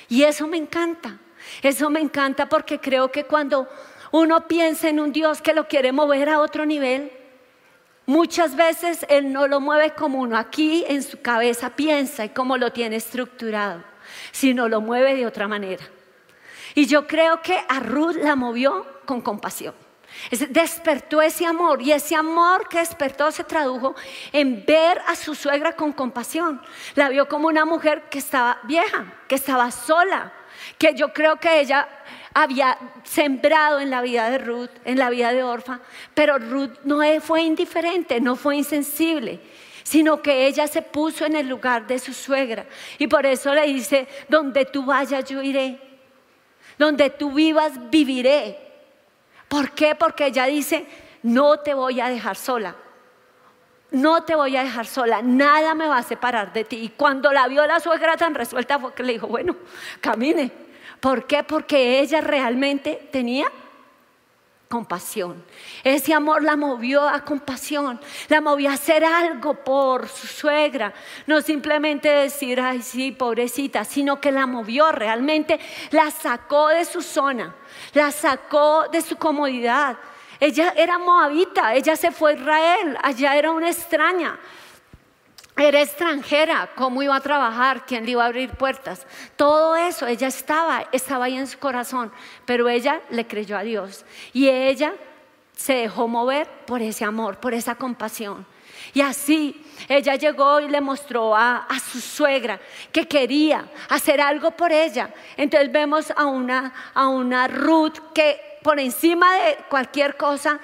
Y 0.08 0.22
eso 0.22 0.46
me 0.46 0.56
encanta. 0.56 1.18
Eso 1.62 1.90
me 1.90 2.00
encanta 2.00 2.48
porque 2.48 2.80
creo 2.80 3.12
que 3.12 3.24
cuando 3.24 3.68
uno 4.10 4.48
piensa 4.48 4.88
en 4.88 5.00
un 5.00 5.12
Dios 5.12 5.42
que 5.42 5.52
lo 5.52 5.68
quiere 5.68 5.92
mover 5.92 6.30
a 6.30 6.40
otro 6.40 6.64
nivel, 6.64 7.12
muchas 8.06 8.56
veces 8.56 9.04
Él 9.10 9.34
no 9.34 9.48
lo 9.48 9.60
mueve 9.60 9.90
como 9.90 10.20
uno 10.20 10.38
aquí 10.38 10.82
en 10.88 11.02
su 11.02 11.20
cabeza 11.20 11.76
piensa 11.76 12.24
y 12.24 12.30
como 12.30 12.56
lo 12.56 12.72
tiene 12.72 12.96
estructurado, 12.96 13.84
sino 14.32 14.66
lo 14.66 14.80
mueve 14.80 15.14
de 15.14 15.26
otra 15.26 15.46
manera. 15.46 15.84
Y 16.76 16.84
yo 16.84 17.06
creo 17.06 17.40
que 17.40 17.58
a 17.68 17.80
Ruth 17.80 18.16
la 18.16 18.36
movió 18.36 18.86
con 19.06 19.22
compasión. 19.22 19.74
Despertó 20.50 21.22
ese 21.22 21.46
amor 21.46 21.80
y 21.80 21.90
ese 21.90 22.14
amor 22.14 22.68
que 22.68 22.80
despertó 22.80 23.32
se 23.32 23.44
tradujo 23.44 23.94
en 24.30 24.62
ver 24.66 25.00
a 25.06 25.16
su 25.16 25.34
suegra 25.34 25.74
con 25.74 25.92
compasión. 25.92 26.60
La 26.94 27.08
vio 27.08 27.28
como 27.28 27.48
una 27.48 27.64
mujer 27.64 28.10
que 28.10 28.18
estaba 28.18 28.58
vieja, 28.64 29.06
que 29.26 29.36
estaba 29.36 29.70
sola, 29.70 30.34
que 30.76 30.94
yo 30.94 31.14
creo 31.14 31.36
que 31.36 31.60
ella 31.60 31.88
había 32.34 32.76
sembrado 33.04 33.80
en 33.80 33.88
la 33.88 34.02
vida 34.02 34.28
de 34.28 34.36
Ruth, 34.36 34.70
en 34.84 34.98
la 34.98 35.08
vida 35.08 35.32
de 35.32 35.42
Orfa, 35.42 35.80
pero 36.12 36.38
Ruth 36.38 36.76
no 36.84 37.00
fue 37.22 37.40
indiferente, 37.40 38.20
no 38.20 38.36
fue 38.36 38.56
insensible 38.56 39.40
sino 39.82 40.20
que 40.20 40.48
ella 40.48 40.66
se 40.66 40.82
puso 40.82 41.26
en 41.26 41.36
el 41.36 41.48
lugar 41.48 41.86
de 41.86 42.00
su 42.00 42.12
suegra. 42.12 42.66
Y 42.98 43.06
por 43.06 43.24
eso 43.24 43.54
le 43.54 43.68
dice, 43.68 44.08
donde 44.28 44.64
tú 44.64 44.84
vayas 44.84 45.24
yo 45.26 45.40
iré. 45.40 45.85
Donde 46.78 47.10
tú 47.10 47.32
vivas, 47.32 47.72
viviré. 47.90 48.58
¿Por 49.48 49.70
qué? 49.72 49.94
Porque 49.94 50.26
ella 50.26 50.46
dice, 50.46 50.86
no 51.22 51.60
te 51.60 51.74
voy 51.74 52.00
a 52.00 52.08
dejar 52.08 52.36
sola. 52.36 52.74
No 53.90 54.24
te 54.24 54.34
voy 54.34 54.56
a 54.56 54.64
dejar 54.64 54.86
sola, 54.86 55.22
nada 55.22 55.74
me 55.74 55.86
va 55.86 55.98
a 55.98 56.02
separar 56.02 56.52
de 56.52 56.64
ti. 56.64 56.76
Y 56.76 56.88
cuando 56.90 57.32
la 57.32 57.46
vio 57.46 57.64
la 57.66 57.78
suegra 57.78 58.16
tan 58.16 58.34
resuelta 58.34 58.78
fue 58.78 58.92
que 58.94 59.02
le 59.04 59.12
dijo, 59.14 59.28
bueno, 59.28 59.56
camine. 60.00 60.50
¿Por 61.00 61.26
qué? 61.26 61.44
Porque 61.44 62.00
ella 62.00 62.20
realmente 62.20 63.08
tenía 63.12 63.46
compasión. 64.68 65.44
Ese 65.84 66.12
amor 66.12 66.42
la 66.42 66.56
movió 66.56 67.08
a 67.08 67.24
compasión, 67.24 68.00
la 68.28 68.40
movió 68.40 68.70
a 68.70 68.74
hacer 68.74 69.04
algo 69.04 69.54
por 69.54 70.08
su 70.08 70.26
suegra, 70.26 70.92
no 71.26 71.40
simplemente 71.40 72.08
decir, 72.08 72.60
ay, 72.60 72.82
sí, 72.82 73.12
pobrecita, 73.12 73.84
sino 73.84 74.20
que 74.20 74.32
la 74.32 74.46
movió 74.46 74.90
realmente, 74.92 75.60
la 75.90 76.10
sacó 76.10 76.68
de 76.68 76.84
su 76.84 77.02
zona, 77.02 77.54
la 77.92 78.10
sacó 78.10 78.86
de 78.90 79.02
su 79.02 79.16
comodidad. 79.16 79.98
Ella 80.40 80.74
era 80.76 80.98
moabita, 80.98 81.74
ella 81.74 81.96
se 81.96 82.10
fue 82.10 82.32
a 82.32 82.34
Israel, 82.34 82.98
allá 83.02 83.36
era 83.36 83.52
una 83.52 83.70
extraña, 83.70 84.38
era 85.56 85.80
extranjera, 85.80 86.70
cómo 86.74 87.02
iba 87.02 87.16
a 87.16 87.20
trabajar, 87.20 87.86
quién 87.86 88.04
le 88.04 88.12
iba 88.12 88.22
a 88.22 88.26
abrir 88.26 88.50
puertas. 88.50 89.06
Todo 89.36 89.74
eso, 89.74 90.06
ella 90.06 90.28
estaba, 90.28 90.86
estaba 90.92 91.24
ahí 91.24 91.36
en 91.36 91.46
su 91.46 91.58
corazón, 91.58 92.12
pero 92.44 92.68
ella 92.68 93.00
le 93.10 93.26
creyó 93.26 93.56
a 93.56 93.62
Dios 93.62 94.04
y 94.32 94.48
ella 94.48 94.94
se 95.56 95.74
dejó 95.74 96.08
mover 96.08 96.46
por 96.66 96.82
ese 96.82 97.04
amor, 97.04 97.38
por 97.40 97.54
esa 97.54 97.74
compasión. 97.74 98.46
Y 98.92 99.00
así 99.00 99.64
ella 99.88 100.16
llegó 100.16 100.60
y 100.60 100.68
le 100.68 100.80
mostró 100.80 101.34
a, 101.34 101.64
a, 101.68 101.78
su 101.80 102.00
suegra 102.00 102.60
que 102.92 103.08
quería 103.08 103.66
hacer 103.88 104.20
algo 104.20 104.50
por 104.50 104.72
ella. 104.72 105.12
Entonces 105.36 105.72
vemos 105.72 106.12
a 106.14 106.26
una, 106.26 106.72
a 106.92 107.08
una 107.08 107.48
Ruth 107.48 107.96
que 108.14 108.58
por 108.62 108.78
encima 108.78 109.34
de 109.36 109.58
cualquier 109.70 110.16
cosa, 110.16 110.60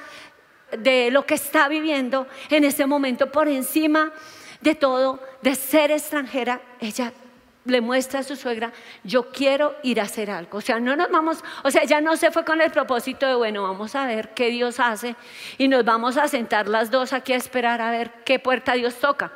de 0.77 1.11
lo 1.11 1.25
que 1.25 1.35
está 1.35 1.69
viviendo 1.69 2.27
en 2.51 2.65
ese 2.65 2.87
momento, 2.87 3.31
por 3.31 3.49
encima 3.49 4.13
de 4.63 4.75
todo, 4.75 5.21
de 5.43 5.55
ser 5.55 5.91
extranjera, 5.91 6.61
ella 6.81 7.13
le 7.65 7.81
muestra 7.81 8.21
a 8.21 8.23
su 8.23 8.35
suegra, 8.35 8.73
yo 9.05 9.31
quiero 9.31 9.77
ir 9.83 10.01
a 10.01 10.05
hacer 10.05 10.31
algo. 10.31 10.59
O 10.59 10.61
sea, 10.61 10.81
no 10.81 10.97
nos 10.97 11.11
vamos, 11.11 11.45
o 11.63 11.71
sea, 11.71 11.85
ya 11.85 12.01
no 12.01 12.17
se 12.17 12.31
fue 12.31 12.45
con 12.45 12.61
el 12.61 12.71
propósito 12.71 13.27
de, 13.27 13.35
bueno, 13.35 13.63
vamos 13.63 13.95
a 13.95 14.07
ver 14.07 14.35
qué 14.35 14.49
Dios 14.49 14.81
hace 14.81 15.15
y 15.59 15.69
nos 15.69 15.85
vamos 15.85 16.17
a 16.17 16.27
sentar 16.29 16.69
las 16.69 16.91
dos 16.91 17.13
aquí 17.13 17.33
a 17.33 17.37
esperar 17.37 17.81
a 17.81 17.91
ver 17.91 18.11
qué 18.25 18.39
puerta 18.39 18.73
Dios 18.73 18.97
toca. 18.97 19.33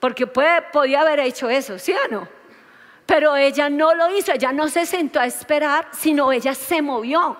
Porque 0.00 0.26
puede, 0.26 0.62
podía 0.72 1.00
haber 1.00 1.20
hecho 1.20 1.48
eso, 1.48 1.78
¿sí 1.78 1.92
o 1.92 2.12
no? 2.12 2.28
Pero 3.06 3.36
ella 3.36 3.70
no 3.70 3.94
lo 3.94 4.14
hizo, 4.16 4.32
ella 4.32 4.52
no 4.52 4.68
se 4.68 4.84
sentó 4.84 5.20
a 5.20 5.26
esperar, 5.26 5.88
sino 5.92 6.32
ella 6.32 6.54
se 6.54 6.82
movió. 6.82 7.38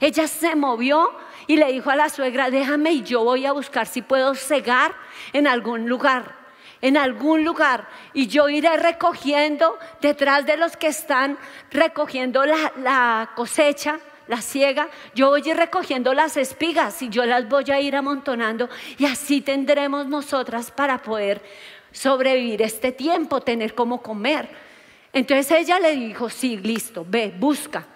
Ella 0.00 0.26
se 0.26 0.56
movió 0.56 1.10
y 1.48 1.56
le 1.56 1.72
dijo 1.72 1.90
a 1.90 1.96
la 1.96 2.10
suegra, 2.10 2.50
déjame 2.50 2.92
y 2.92 3.02
yo 3.02 3.24
voy 3.24 3.46
a 3.46 3.52
buscar 3.52 3.86
si 3.86 4.02
puedo 4.02 4.34
cegar 4.34 4.94
en 5.32 5.48
algún 5.48 5.88
lugar, 5.88 6.36
en 6.82 6.98
algún 6.98 7.42
lugar. 7.42 7.88
Y 8.12 8.26
yo 8.28 8.50
iré 8.50 8.76
recogiendo 8.76 9.78
detrás 10.02 10.44
de 10.44 10.58
los 10.58 10.76
que 10.76 10.88
están 10.88 11.38
recogiendo 11.70 12.44
la, 12.44 13.30
cosecha, 13.34 13.98
la 14.28 14.42
ciega, 14.42 14.90
yo 15.14 15.30
voy 15.30 15.42
a 15.42 15.48
ir 15.48 15.56
recogiendo 15.56 16.12
las 16.12 16.36
espigas 16.36 17.00
y 17.00 17.08
yo 17.08 17.24
las 17.24 17.48
voy 17.48 17.64
a 17.70 17.80
ir 17.80 17.96
amontonando 17.96 18.68
y 18.98 19.06
así 19.06 19.40
tendremos 19.40 20.06
nosotras 20.06 20.70
para 20.70 20.98
poder 20.98 21.40
sobrevivir 21.92 22.60
este 22.60 22.92
tiempo, 22.92 23.40
tener 23.40 23.74
como 23.74 24.02
comer. 24.02 24.50
Entonces 25.14 25.50
ella 25.50 25.80
le 25.80 25.96
dijo, 25.96 26.28
sí, 26.28 26.58
listo, 26.58 27.06
ve, 27.08 27.32
busca. 27.34 27.86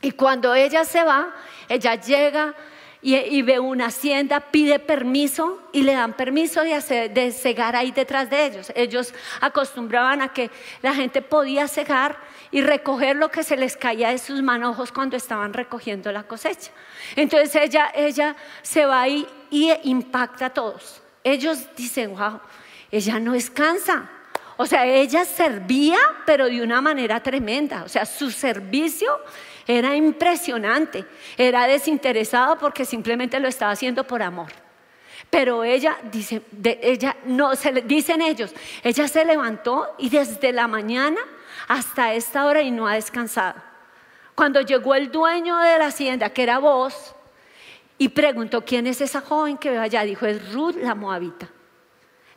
Y 0.00 0.12
cuando 0.12 0.54
ella 0.54 0.84
se 0.84 1.02
va, 1.02 1.34
ella 1.74 1.94
llega 1.94 2.54
y, 3.04 3.42
ve 3.42 3.58
una 3.58 3.86
hacienda, 3.86 4.38
pide 4.38 4.78
permiso 4.78 5.60
y 5.72 5.82
le 5.82 5.92
dan 5.92 6.12
permiso 6.12 6.62
de, 6.62 7.32
cegar 7.32 7.74
ahí 7.74 7.90
detrás 7.90 8.30
de 8.30 8.46
ellos. 8.46 8.72
Ellos 8.76 9.12
acostumbraban 9.40 10.22
a 10.22 10.32
que 10.32 10.50
la 10.82 10.94
gente 10.94 11.20
podía 11.20 11.66
cegar 11.66 12.16
y 12.52 12.60
recoger 12.60 13.16
lo 13.16 13.28
que 13.28 13.42
se 13.42 13.56
les 13.56 13.76
caía 13.76 14.10
de 14.10 14.18
sus 14.18 14.40
manojos 14.40 14.92
cuando 14.92 15.16
estaban 15.16 15.52
recogiendo 15.52 16.12
la 16.12 16.22
cosecha. 16.22 16.70
Entonces 17.16 17.56
ella, 17.56 17.90
ella 17.92 18.36
se 18.62 18.86
va 18.86 19.02
ahí 19.02 19.26
y 19.50 19.72
impacta 19.82 20.46
a 20.46 20.50
todos. 20.50 21.02
Ellos 21.24 21.58
dicen, 21.76 22.14
wow, 22.14 22.40
ella 22.92 23.18
no 23.18 23.32
descansa. 23.32 24.08
O 24.56 24.66
sea, 24.66 24.86
ella 24.86 25.24
servía, 25.24 25.98
pero 26.24 26.46
de 26.46 26.62
una 26.62 26.80
manera 26.80 27.20
tremenda. 27.20 27.82
O 27.82 27.88
sea, 27.88 28.06
su 28.06 28.30
servicio 28.30 29.18
era 29.66 29.94
impresionante, 29.94 31.04
era 31.36 31.66
desinteresado 31.66 32.58
porque 32.58 32.84
simplemente 32.84 33.38
lo 33.40 33.48
estaba 33.48 33.72
haciendo 33.72 34.04
por 34.04 34.22
amor. 34.22 34.52
Pero 35.30 35.64
ella, 35.64 35.96
dice, 36.10 36.42
ella 36.64 37.16
no, 37.24 37.56
se, 37.56 37.72
dicen 37.82 38.20
ellos, 38.20 38.52
ella 38.82 39.08
se 39.08 39.24
levantó 39.24 39.94
y 39.98 40.10
desde 40.10 40.52
la 40.52 40.68
mañana 40.68 41.20
hasta 41.68 42.12
esta 42.14 42.44
hora 42.46 42.62
y 42.62 42.70
no 42.70 42.86
ha 42.86 42.94
descansado. 42.94 43.54
Cuando 44.34 44.60
llegó 44.60 44.94
el 44.94 45.10
dueño 45.10 45.58
de 45.58 45.78
la 45.78 45.86
hacienda, 45.86 46.30
que 46.30 46.42
era 46.42 46.58
vos, 46.58 47.14
y 47.98 48.08
preguntó, 48.08 48.64
¿quién 48.64 48.86
es 48.86 49.00
esa 49.00 49.20
joven 49.20 49.56
que 49.56 49.70
ve 49.70 49.78
allá? 49.78 50.02
Dijo, 50.02 50.26
es 50.26 50.52
Ruth 50.52 50.76
la 50.76 50.94
Moabita, 50.94 51.48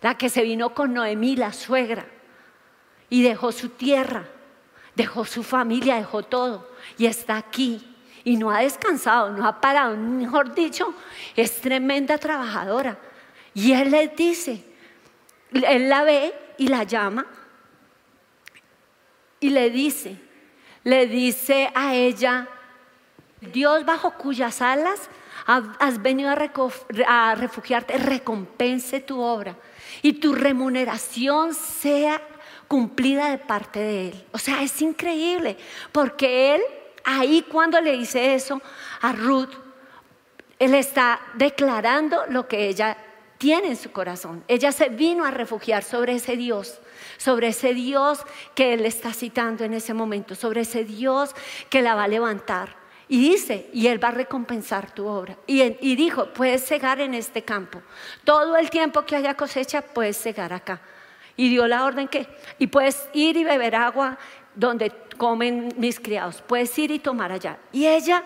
la 0.02 0.16
que 0.16 0.30
se 0.30 0.44
vino 0.44 0.74
con 0.74 0.94
Noemí, 0.94 1.36
la 1.36 1.54
suegra, 1.54 2.06
y 3.10 3.24
dejó 3.24 3.52
su 3.52 3.70
tierra 3.70 4.26
dejó 4.96 5.26
su 5.26 5.44
familia, 5.44 5.96
dejó 5.96 6.24
todo 6.24 6.70
y 6.98 7.06
está 7.06 7.38
aquí. 7.38 7.92
Y 8.24 8.38
no 8.38 8.50
ha 8.50 8.62
descansado, 8.62 9.30
no 9.32 9.48
ha 9.48 9.62
parado, 9.62 9.96
mejor 9.96 10.56
dicho, 10.56 10.94
es 11.36 11.62
tremenda 11.62 12.18
trabajadora. 12.18 12.98
Y 13.54 13.74
él 13.74 13.92
le 13.92 14.08
dice, 14.08 14.64
él 15.52 15.90
la 15.90 16.04
ve 16.04 16.34
y 16.58 16.68
la 16.68 16.84
llama 16.84 17.26
y 19.40 19.50
le 19.50 19.70
dice, 19.70 20.20
le 20.84 21.06
dice 21.06 21.72
a 21.76 21.94
ella, 21.94 22.48
Dios 23.42 23.86
bajo 23.86 24.12
cuyas 24.12 24.62
alas 24.62 25.10
has 25.46 26.02
venido 26.02 26.32
a, 26.32 27.36
refugiarte, 27.36 27.98
recompense 27.98 29.02
tu 29.02 29.22
obra 29.22 29.56
y 30.02 30.14
tu 30.14 30.34
remuneración 30.34 31.54
sea 31.54 32.20
cumplida 32.76 33.30
de 33.30 33.38
parte 33.38 33.80
de 33.80 34.08
Él. 34.10 34.26
O 34.34 34.38
sea, 34.38 34.62
es 34.62 34.82
increíble, 34.82 35.56
porque 35.94 36.56
Él, 36.56 36.62
ahí 37.06 37.42
cuando 37.50 37.80
le 37.80 37.94
dice 37.94 38.36
eso 38.36 38.62
a 39.00 39.14
Ruth, 39.14 39.54
Él 40.60 40.74
está 40.74 41.22
declarando 41.36 42.26
lo 42.28 42.50
que 42.50 42.68
ella 42.68 42.98
tiene 43.38 43.70
en 43.70 43.78
su 43.78 43.94
corazón. 43.94 44.44
Ella 44.50 44.74
se 44.74 44.90
vino 44.90 45.24
a 45.24 45.32
refugiar 45.32 45.86
sobre 45.86 46.16
ese 46.16 46.36
Dios, 46.36 46.82
sobre 47.16 47.48
ese 47.48 47.74
Dios 47.74 48.20
que 48.56 48.74
Él 48.74 48.86
está 48.86 49.14
citando 49.14 49.64
en 49.64 49.74
ese 49.74 49.94
momento, 49.94 50.36
sobre 50.36 50.60
ese 50.60 50.84
Dios 50.84 51.34
que 51.70 51.82
la 51.82 51.96
va 51.96 52.04
a 52.04 52.10
levantar. 52.10 52.76
Y 53.08 53.22
dice, 53.22 53.70
y 53.72 53.88
Él 53.88 54.04
va 54.04 54.10
a 54.10 54.20
recompensar 54.20 54.92
tu 54.92 55.08
obra. 55.08 55.38
Y, 55.48 55.96
dijo, 55.96 56.34
puedes 56.34 56.66
cegar 56.66 57.00
en 57.00 57.14
este 57.14 57.44
campo. 57.44 57.82
Todo 58.26 58.58
el 58.58 58.70
tiempo 58.70 59.06
que 59.06 59.16
haya 59.16 59.36
cosecha, 59.36 59.82
puedes 59.82 60.18
cegar 60.18 60.52
acá. 60.52 60.82
Y 61.38 61.50
dio 61.50 61.68
la 61.68 61.86
orden 61.86 62.08
que, 62.08 62.28
y 62.60 62.68
puedes 62.68 63.10
ir 63.14 63.38
y 63.38 63.44
beber 63.44 63.76
agua 63.76 64.18
donde 64.56 64.92
comen 65.18 65.74
mis 65.78 66.00
criados. 66.00 66.42
Puedes 66.42 66.78
ir 66.80 66.92
y 66.92 67.00
tomar 67.00 67.32
allá. 67.32 67.58
Y 67.72 67.88
ella, 67.88 68.24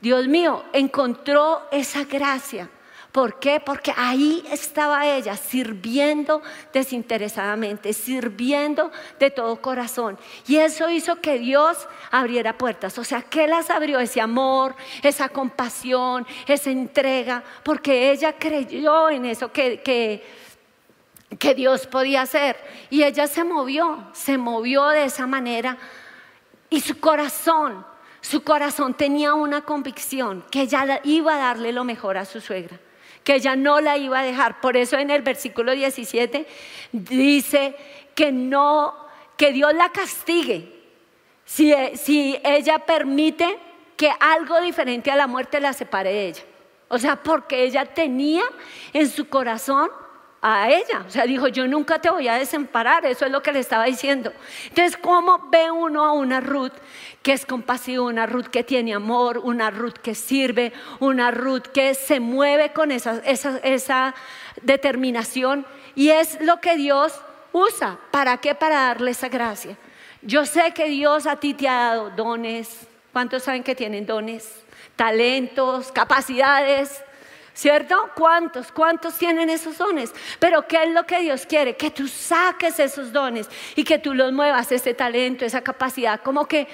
Dios 0.00 0.26
mío, 0.26 0.64
encontró 0.72 1.62
esa 1.70 2.04
gracia 2.04 2.68
¿Por 3.12 3.38
qué? 3.38 3.60
Porque 3.60 3.92
ahí 3.94 4.42
estaba 4.50 5.06
ella 5.06 5.36
sirviendo 5.36 6.40
desinteresadamente, 6.72 7.92
sirviendo 7.92 8.90
de 9.20 9.30
todo 9.30 9.60
corazón. 9.60 10.18
Y 10.48 10.56
eso 10.56 10.88
hizo 10.88 11.16
que 11.16 11.38
Dios 11.38 11.76
abriera 12.10 12.56
puertas. 12.56 12.96
O 12.98 13.04
sea, 13.04 13.20
que 13.20 13.46
las 13.46 13.68
abrió 13.68 14.00
ese 14.00 14.22
amor, 14.22 14.74
esa 15.02 15.28
compasión, 15.28 16.26
esa 16.46 16.70
entrega, 16.70 17.44
porque 17.62 18.10
ella 18.10 18.34
creyó 18.38 19.10
en 19.10 19.26
eso 19.26 19.52
que, 19.52 19.82
que, 19.82 20.24
que 21.38 21.54
Dios 21.54 21.86
podía 21.86 22.22
hacer. 22.22 22.56
Y 22.90 23.02
ella 23.02 23.26
se 23.26 23.44
movió, 23.44 24.08
se 24.12 24.38
movió 24.38 24.88
de 24.88 25.04
esa 25.04 25.26
manera. 25.26 25.78
Y 26.70 26.80
su 26.80 26.98
corazón, 27.00 27.84
su 28.20 28.42
corazón 28.42 28.94
tenía 28.94 29.34
una 29.34 29.62
convicción 29.62 30.44
que 30.50 30.62
ella 30.62 31.00
iba 31.04 31.34
a 31.34 31.38
darle 31.38 31.72
lo 31.72 31.84
mejor 31.84 32.16
a 32.16 32.24
su 32.24 32.40
suegra 32.40 32.78
que 33.24 33.36
ella 33.36 33.56
no 33.56 33.80
la 33.80 33.96
iba 33.96 34.20
a 34.20 34.24
dejar. 34.24 34.60
Por 34.60 34.76
eso 34.76 34.98
en 34.98 35.10
el 35.10 35.22
versículo 35.22 35.72
17 35.72 36.46
dice 36.92 37.76
que 38.14 38.32
no, 38.32 38.94
que 39.36 39.52
Dios 39.52 39.72
la 39.74 39.90
castigue 39.90 40.82
si, 41.44 41.74
si 41.96 42.38
ella 42.44 42.80
permite 42.80 43.58
que 43.96 44.10
algo 44.20 44.60
diferente 44.60 45.10
a 45.10 45.16
la 45.16 45.26
muerte 45.26 45.60
la 45.60 45.72
separe 45.72 46.12
de 46.12 46.28
ella. 46.28 46.42
O 46.88 46.98
sea, 46.98 47.22
porque 47.22 47.64
ella 47.64 47.86
tenía 47.86 48.42
en 48.92 49.08
su 49.08 49.28
corazón 49.28 49.90
a 50.42 50.68
ella. 50.68 51.04
O 51.06 51.10
sea, 51.10 51.24
dijo, 51.24 51.46
yo 51.46 51.68
nunca 51.68 52.00
te 52.00 52.10
voy 52.10 52.26
a 52.26 52.34
desamparar. 52.34 53.06
Eso 53.06 53.24
es 53.24 53.30
lo 53.30 53.42
que 53.42 53.52
le 53.52 53.60
estaba 53.60 53.84
diciendo. 53.84 54.32
Entonces, 54.68 54.96
¿cómo 54.96 55.48
ve 55.50 55.70
uno 55.70 56.04
a 56.04 56.12
una 56.12 56.40
Ruth 56.40 56.72
que 57.22 57.32
es 57.32 57.46
compasiva, 57.46 58.02
una 58.02 58.26
Ruth 58.26 58.46
que 58.46 58.64
tiene 58.64 58.92
amor, 58.92 59.38
una 59.38 59.70
Ruth 59.70 59.94
que 60.02 60.16
sirve, 60.16 60.72
una 60.98 61.30
Ruth 61.30 61.68
que 61.72 61.94
se 61.94 62.18
mueve 62.18 62.72
con 62.72 62.90
esa, 62.90 63.22
esa, 63.24 63.58
esa 63.58 64.14
determinación? 64.62 65.64
Y 65.94 66.10
es 66.10 66.40
lo 66.40 66.60
que 66.60 66.76
Dios 66.76 67.14
usa. 67.52 67.98
¿Para 68.10 68.38
qué? 68.38 68.56
Para 68.56 68.86
darle 68.86 69.12
esa 69.12 69.28
gracia. 69.28 69.76
Yo 70.22 70.44
sé 70.44 70.72
que 70.74 70.86
Dios 70.86 71.26
a 71.26 71.36
ti 71.36 71.54
te 71.54 71.68
ha 71.68 71.74
dado 71.74 72.10
dones. 72.10 72.88
¿Cuántos 73.12 73.44
saben 73.44 73.62
que 73.62 73.76
tienen 73.76 74.06
dones? 74.06 74.64
Talentos, 74.96 75.92
capacidades. 75.92 77.04
¿Cierto? 77.54 78.10
¿Cuántos? 78.14 78.72
¿Cuántos 78.72 79.18
tienen 79.18 79.50
esos 79.50 79.76
dones? 79.76 80.12
Pero 80.38 80.66
¿qué 80.66 80.84
es 80.84 80.90
lo 80.90 81.04
que 81.04 81.20
Dios 81.20 81.44
quiere? 81.46 81.76
Que 81.76 81.90
tú 81.90 82.08
saques 82.08 82.78
esos 82.78 83.12
dones 83.12 83.48
y 83.76 83.84
que 83.84 83.98
tú 83.98 84.14
los 84.14 84.32
muevas, 84.32 84.72
ese 84.72 84.94
talento, 84.94 85.44
esa 85.44 85.60
capacidad. 85.60 86.20
Como 86.22 86.46
que 86.46 86.66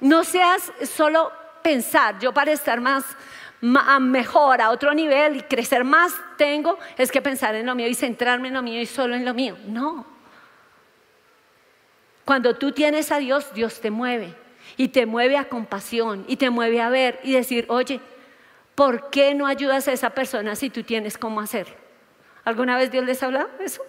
no 0.00 0.24
seas 0.24 0.72
solo 0.84 1.30
pensar, 1.62 2.18
yo 2.18 2.32
para 2.32 2.52
estar 2.52 2.80
más, 2.80 3.04
mejor, 3.60 4.60
a 4.60 4.70
otro 4.70 4.92
nivel 4.92 5.36
y 5.36 5.42
crecer 5.42 5.84
más 5.84 6.12
tengo, 6.36 6.78
es 6.98 7.12
que 7.12 7.22
pensar 7.22 7.54
en 7.54 7.66
lo 7.66 7.74
mío 7.74 7.86
y 7.86 7.94
centrarme 7.94 8.48
en 8.48 8.54
lo 8.54 8.62
mío 8.62 8.80
y 8.80 8.86
solo 8.86 9.14
en 9.14 9.24
lo 9.24 9.34
mío. 9.34 9.56
No. 9.66 10.04
Cuando 12.24 12.56
tú 12.56 12.72
tienes 12.72 13.12
a 13.12 13.18
Dios, 13.18 13.52
Dios 13.54 13.80
te 13.80 13.90
mueve 13.90 14.34
y 14.76 14.88
te 14.88 15.06
mueve 15.06 15.36
a 15.36 15.48
compasión 15.48 16.24
y 16.26 16.36
te 16.36 16.50
mueve 16.50 16.80
a 16.80 16.88
ver 16.88 17.20
y 17.22 17.32
decir, 17.32 17.66
oye, 17.68 18.00
¿por 18.74 19.10
qué 19.10 19.34
no 19.34 19.46
ayudas 19.46 19.88
a 19.88 19.92
esa 19.92 20.10
persona 20.10 20.56
si 20.56 20.70
tú 20.70 20.82
tienes 20.82 21.18
cómo 21.18 21.40
hacerlo? 21.40 21.74
¿Alguna 22.44 22.76
vez 22.76 22.90
Dios 22.90 23.04
les 23.04 23.22
ha 23.22 23.26
hablado 23.26 23.48
eso? 23.60 23.82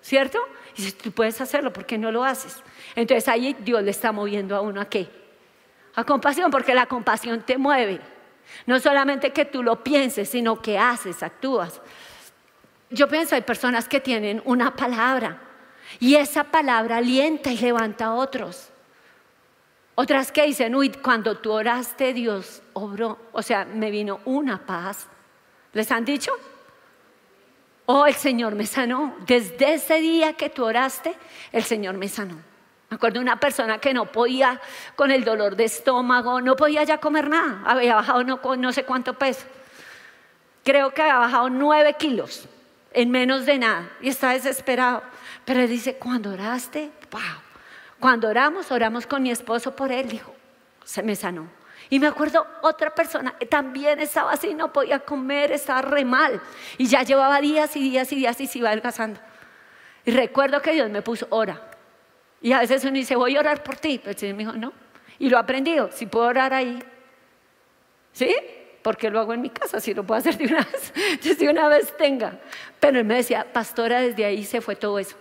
¿Cierto? 0.00 0.38
Y 0.76 0.82
si 0.82 0.92
tú 0.92 1.12
puedes 1.12 1.40
hacerlo, 1.40 1.72
¿por 1.72 1.84
qué 1.84 1.98
no 1.98 2.10
lo 2.10 2.24
haces? 2.24 2.62
Entonces 2.94 3.28
ahí 3.28 3.54
Dios 3.60 3.82
le 3.82 3.90
está 3.90 4.12
moviendo 4.12 4.56
a 4.56 4.60
uno 4.60 4.80
a 4.80 4.86
qué? 4.86 5.08
A 5.94 6.04
compasión, 6.04 6.50
porque 6.50 6.74
la 6.74 6.86
compasión 6.86 7.42
te 7.42 7.58
mueve. 7.58 8.00
No 8.66 8.80
solamente 8.80 9.32
que 9.32 9.44
tú 9.44 9.62
lo 9.62 9.84
pienses, 9.84 10.28
sino 10.28 10.60
que 10.60 10.78
haces, 10.78 11.22
actúas. 11.22 11.80
Yo 12.90 13.08
pienso, 13.08 13.34
hay 13.34 13.42
personas 13.42 13.88
que 13.88 14.00
tienen 14.00 14.42
una 14.44 14.74
palabra 14.74 15.40
y 15.98 16.16
esa 16.16 16.44
palabra 16.44 16.96
alienta 16.96 17.52
y 17.52 17.58
levanta 17.58 18.06
a 18.06 18.14
otros. 18.14 18.69
Otras 20.00 20.32
que 20.32 20.46
dicen, 20.46 20.74
uy, 20.74 20.88
cuando 20.88 21.36
tú 21.36 21.52
oraste, 21.52 22.14
Dios 22.14 22.62
obró. 22.72 23.18
O 23.32 23.42
sea, 23.42 23.66
me 23.66 23.90
vino 23.90 24.20
una 24.24 24.64
paz. 24.64 25.06
¿Les 25.74 25.92
han 25.92 26.06
dicho? 26.06 26.32
Oh, 27.84 28.06
el 28.06 28.14
Señor 28.14 28.54
me 28.54 28.64
sanó. 28.64 29.14
Desde 29.26 29.74
ese 29.74 30.00
día 30.00 30.32
que 30.32 30.48
tú 30.48 30.64
oraste, 30.64 31.14
el 31.52 31.64
Señor 31.64 31.98
me 31.98 32.08
sanó. 32.08 32.36
Me 32.88 32.94
acuerdo 32.94 33.18
de 33.18 33.24
una 33.24 33.38
persona 33.38 33.76
que 33.76 33.92
no 33.92 34.06
podía 34.06 34.58
con 34.96 35.10
el 35.10 35.22
dolor 35.22 35.54
de 35.54 35.64
estómago, 35.64 36.40
no 36.40 36.56
podía 36.56 36.82
ya 36.84 36.96
comer 36.96 37.28
nada. 37.28 37.60
Había 37.66 37.96
bajado 37.96 38.24
no, 38.24 38.40
no 38.56 38.72
sé 38.72 38.84
cuánto 38.84 39.18
peso. 39.18 39.44
Creo 40.64 40.94
que 40.94 41.02
había 41.02 41.18
bajado 41.18 41.50
nueve 41.50 41.96
kilos 41.98 42.48
en 42.94 43.10
menos 43.10 43.44
de 43.44 43.58
nada 43.58 43.90
y 44.00 44.08
está 44.08 44.30
desesperado. 44.30 45.02
Pero 45.44 45.60
él 45.60 45.68
dice, 45.68 45.96
cuando 45.96 46.32
oraste, 46.32 46.90
wow, 47.10 47.49
cuando 48.00 48.28
oramos, 48.28 48.72
oramos 48.72 49.06
con 49.06 49.22
mi 49.22 49.30
esposo 49.30 49.76
por 49.76 49.92
él, 49.92 50.08
dijo, 50.08 50.34
se 50.84 51.02
me 51.02 51.14
sanó. 51.14 51.48
Y 51.90 51.98
me 51.98 52.06
acuerdo 52.06 52.46
otra 52.62 52.94
persona 52.94 53.34
también 53.48 54.00
estaba 54.00 54.32
así, 54.32 54.54
no 54.54 54.72
podía 54.72 55.00
comer, 55.00 55.52
estaba 55.52 55.82
re 55.82 56.04
mal. 56.04 56.40
Y 56.78 56.86
ya 56.86 57.02
llevaba 57.02 57.40
días 57.40 57.74
y 57.76 57.80
días 57.80 58.10
y 58.12 58.16
días 58.16 58.40
y 58.40 58.46
se 58.46 58.58
iba 58.58 58.68
adelgazando. 58.68 59.20
Y 60.04 60.12
recuerdo 60.12 60.62
que 60.62 60.72
Dios 60.72 60.88
me 60.88 61.02
puso, 61.02 61.26
ora. 61.30 61.60
Y 62.40 62.52
a 62.52 62.60
veces 62.60 62.84
uno 62.84 62.94
dice, 62.94 63.16
voy 63.16 63.36
a 63.36 63.40
orar 63.40 63.62
por 63.62 63.76
ti. 63.76 63.98
Pero 63.98 64.12
el 64.12 64.18
Señor 64.18 64.36
me 64.36 64.44
dijo, 64.44 64.56
no. 64.56 64.72
Y 65.18 65.28
lo 65.28 65.36
he 65.36 65.40
aprendido, 65.40 65.90
si 65.92 66.06
puedo 66.06 66.26
orar 66.26 66.54
ahí. 66.54 66.82
¿Sí? 68.12 68.34
Porque 68.82 69.10
lo 69.10 69.20
hago 69.20 69.34
en 69.34 69.42
mi 69.42 69.50
casa, 69.50 69.80
si 69.80 69.92
lo 69.92 70.04
puedo 70.04 70.18
hacer 70.18 70.38
de 70.38 70.46
una 70.46 70.66
vez, 71.20 71.38
de 71.38 71.50
una 71.50 71.68
vez 71.68 71.94
tenga. 71.96 72.38
Pero 72.78 73.00
él 73.00 73.04
me 73.04 73.16
decía, 73.16 73.52
pastora, 73.52 74.00
desde 74.00 74.24
ahí 74.24 74.44
se 74.44 74.60
fue 74.60 74.76
todo 74.76 74.98
eso. 74.98 75.16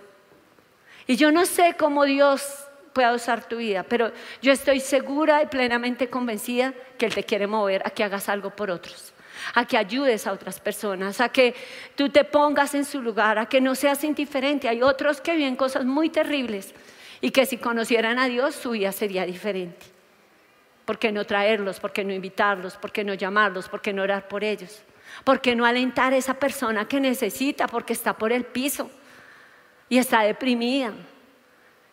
Y 1.08 1.16
yo 1.16 1.32
no 1.32 1.46
sé 1.48 1.76
cómo 1.78 2.06
Dios 2.06 2.69
pueda 2.94 3.14
usar 3.14 3.48
tu 3.48 3.58
vida, 3.58 3.84
pero 3.84 4.12
yo 4.42 4.52
estoy 4.52 4.80
segura 4.80 5.42
y 5.42 5.48
plenamente 5.48 6.10
convencida 6.10 6.74
que 6.98 7.06
Él 7.06 7.16
te 7.16 7.24
quiere 7.24 7.48
mover 7.48 7.82
a 7.86 7.90
que 7.90 8.04
hagas 8.04 8.30
algo 8.30 8.50
por 8.52 8.72
otros, 8.72 9.14
a 9.54 9.66
que 9.66 9.78
ayudes 9.78 10.28
a 10.28 10.34
otras 10.34 10.60
personas, 10.60 11.22
a 11.22 11.30
que 11.30 11.56
tú 11.96 12.10
te 12.10 12.24
pongas 12.24 12.76
en 12.76 12.86
su 12.86 13.02
lugar, 13.02 13.38
a 13.40 13.48
que 13.48 13.62
no 13.62 13.76
seas 13.76 14.04
indiferente. 14.04 14.68
Hay 14.68 14.82
otros 14.82 15.22
que 15.22 15.36
viven 15.36 15.56
cosas 15.56 15.86
muy 15.86 16.10
terribles 16.10 16.74
y 17.22 17.32
que 17.32 17.46
si 17.46 17.58
conocieran 17.58 18.20
a 18.20 18.28
Dios 18.28 18.56
su 18.56 18.72
vida 18.72 18.92
sería 18.92 19.26
diferente. 19.26 19.86
¿Por 20.86 20.98
qué 20.98 21.12
no 21.12 21.26
traerlos? 21.26 21.80
¿Por 21.80 21.92
qué 21.92 22.04
no 22.04 22.14
invitarlos? 22.14 22.76
¿Por 22.76 22.92
qué 22.92 23.04
no 23.04 23.14
llamarlos? 23.14 23.70
¿Por 23.70 23.82
qué 23.82 23.94
no 23.94 24.02
orar 24.02 24.28
por 24.28 24.44
ellos? 24.44 24.82
¿Por 25.24 25.42
qué 25.42 25.56
no 25.56 25.66
alentar 25.66 26.14
a 26.14 26.18
esa 26.18 26.34
persona 26.34 26.88
que 26.88 27.00
necesita 27.00 27.68
porque 27.68 27.94
está 27.94 28.18
por 28.18 28.32
el 28.32 28.46
piso 28.46 28.90
y 29.88 29.98
está 29.98 30.22
deprimida? 30.22 30.94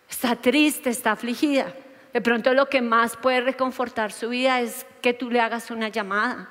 Está 0.08 0.36
triste, 0.36 0.90
está 0.90 1.12
afligida. 1.12 1.72
De 2.12 2.20
pronto 2.20 2.54
lo 2.54 2.68
que 2.68 2.80
más 2.80 3.16
puede 3.16 3.40
reconfortar 3.40 4.12
su 4.12 4.30
vida 4.30 4.60
es 4.60 4.86
que 5.02 5.12
tú 5.12 5.30
le 5.30 5.40
hagas 5.40 5.70
una 5.70 5.88
llamada, 5.88 6.48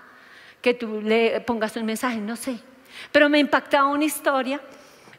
que 0.61 0.73
tú 0.73 1.01
le 1.01 1.41
pongas 1.41 1.75
un 1.75 1.85
mensaje, 1.85 2.17
no 2.17 2.35
sé. 2.35 2.59
Pero 3.11 3.29
me 3.29 3.39
impactaba 3.39 3.87
una 3.87 4.05
historia 4.05 4.61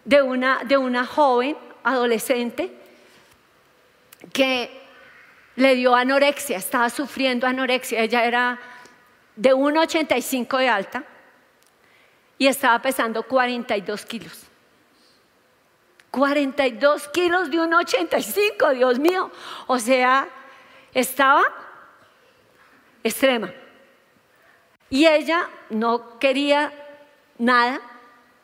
de 0.05 0.23
una, 0.23 0.63
de 0.65 0.77
una 0.77 1.05
joven 1.05 1.57
adolescente 1.83 2.73
que 4.33 4.71
le 5.57 5.75
dio 5.75 5.95
anorexia, 5.95 6.59
estaba 6.59 6.91
sufriendo 6.91 7.47
anorexia. 7.47 8.01
Ella 8.01 8.25
era 8.25 8.59
de 9.35 9.55
1,85 9.55 10.59
de 10.59 10.69
alta 10.69 11.05
y 12.39 12.47
estaba 12.47 12.81
pesando 12.81 13.23
42 13.23 14.05
kilos. 14.07 14.46
42 16.17 17.09
kilos 17.09 17.51
de 17.51 17.61
un 17.61 17.75
85, 17.75 18.71
Dios 18.71 18.99
mío. 18.99 19.31
O 19.67 19.79
sea, 19.79 20.27
estaba 20.95 21.45
extrema. 23.05 23.53
Y 24.89 25.07
ella 25.07 25.47
no 25.69 26.19
quería 26.19 26.73
nada, 27.37 27.83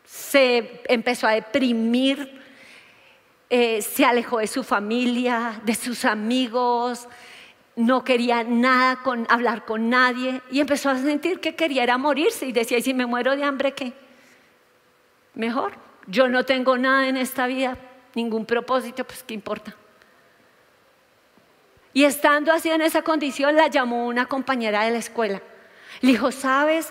se 0.05 0.83
empezó 0.87 1.27
a 1.27 1.31
deprimir, 1.33 2.43
eh, 3.49 3.81
se 3.81 4.05
alejó 4.05 4.41
de 4.41 4.49
su 4.49 4.63
familia, 4.65 5.59
de 5.65 5.75
sus 5.75 6.05
amigos, 6.05 7.09
no 7.75 8.05
quería 8.05 8.45
nada 8.45 8.97
con 8.97 9.27
hablar 9.31 9.65
con 9.65 9.89
nadie 9.89 10.43
y 10.51 10.61
empezó 10.61 10.91
a 10.91 10.99
sentir 10.99 11.41
que 11.41 11.55
quería 11.55 11.85
era 11.85 11.97
morirse 11.97 12.45
y 12.45 12.53
decía, 12.53 12.77
¿y 12.77 12.83
si 12.83 12.93
me 12.93 13.07
muero 13.07 13.35
de 13.35 13.45
hambre 13.45 13.73
qué? 13.73 13.95
Mejor, 15.33 15.73
yo 16.07 16.29
no 16.29 16.45
tengo 16.45 16.77
nada 16.77 17.09
en 17.09 17.17
esta 17.17 17.47
vida, 17.47 17.77
ningún 18.15 18.47
propósito, 18.47 19.05
pues 19.05 19.23
qué 19.23 19.35
importa. 19.35 19.75
Y 21.93 22.05
estando 22.05 22.53
así 22.53 22.71
en 22.71 22.81
esa 22.81 23.03
condición, 23.03 23.55
la 23.55 23.69
llamó 23.69 24.07
una 24.07 24.27
compañera 24.27 24.85
de 24.85 24.93
la 24.93 24.99
escuela. 24.99 25.43
Le 26.01 26.13
dijo, 26.13 26.33
¿sabes? 26.33 26.91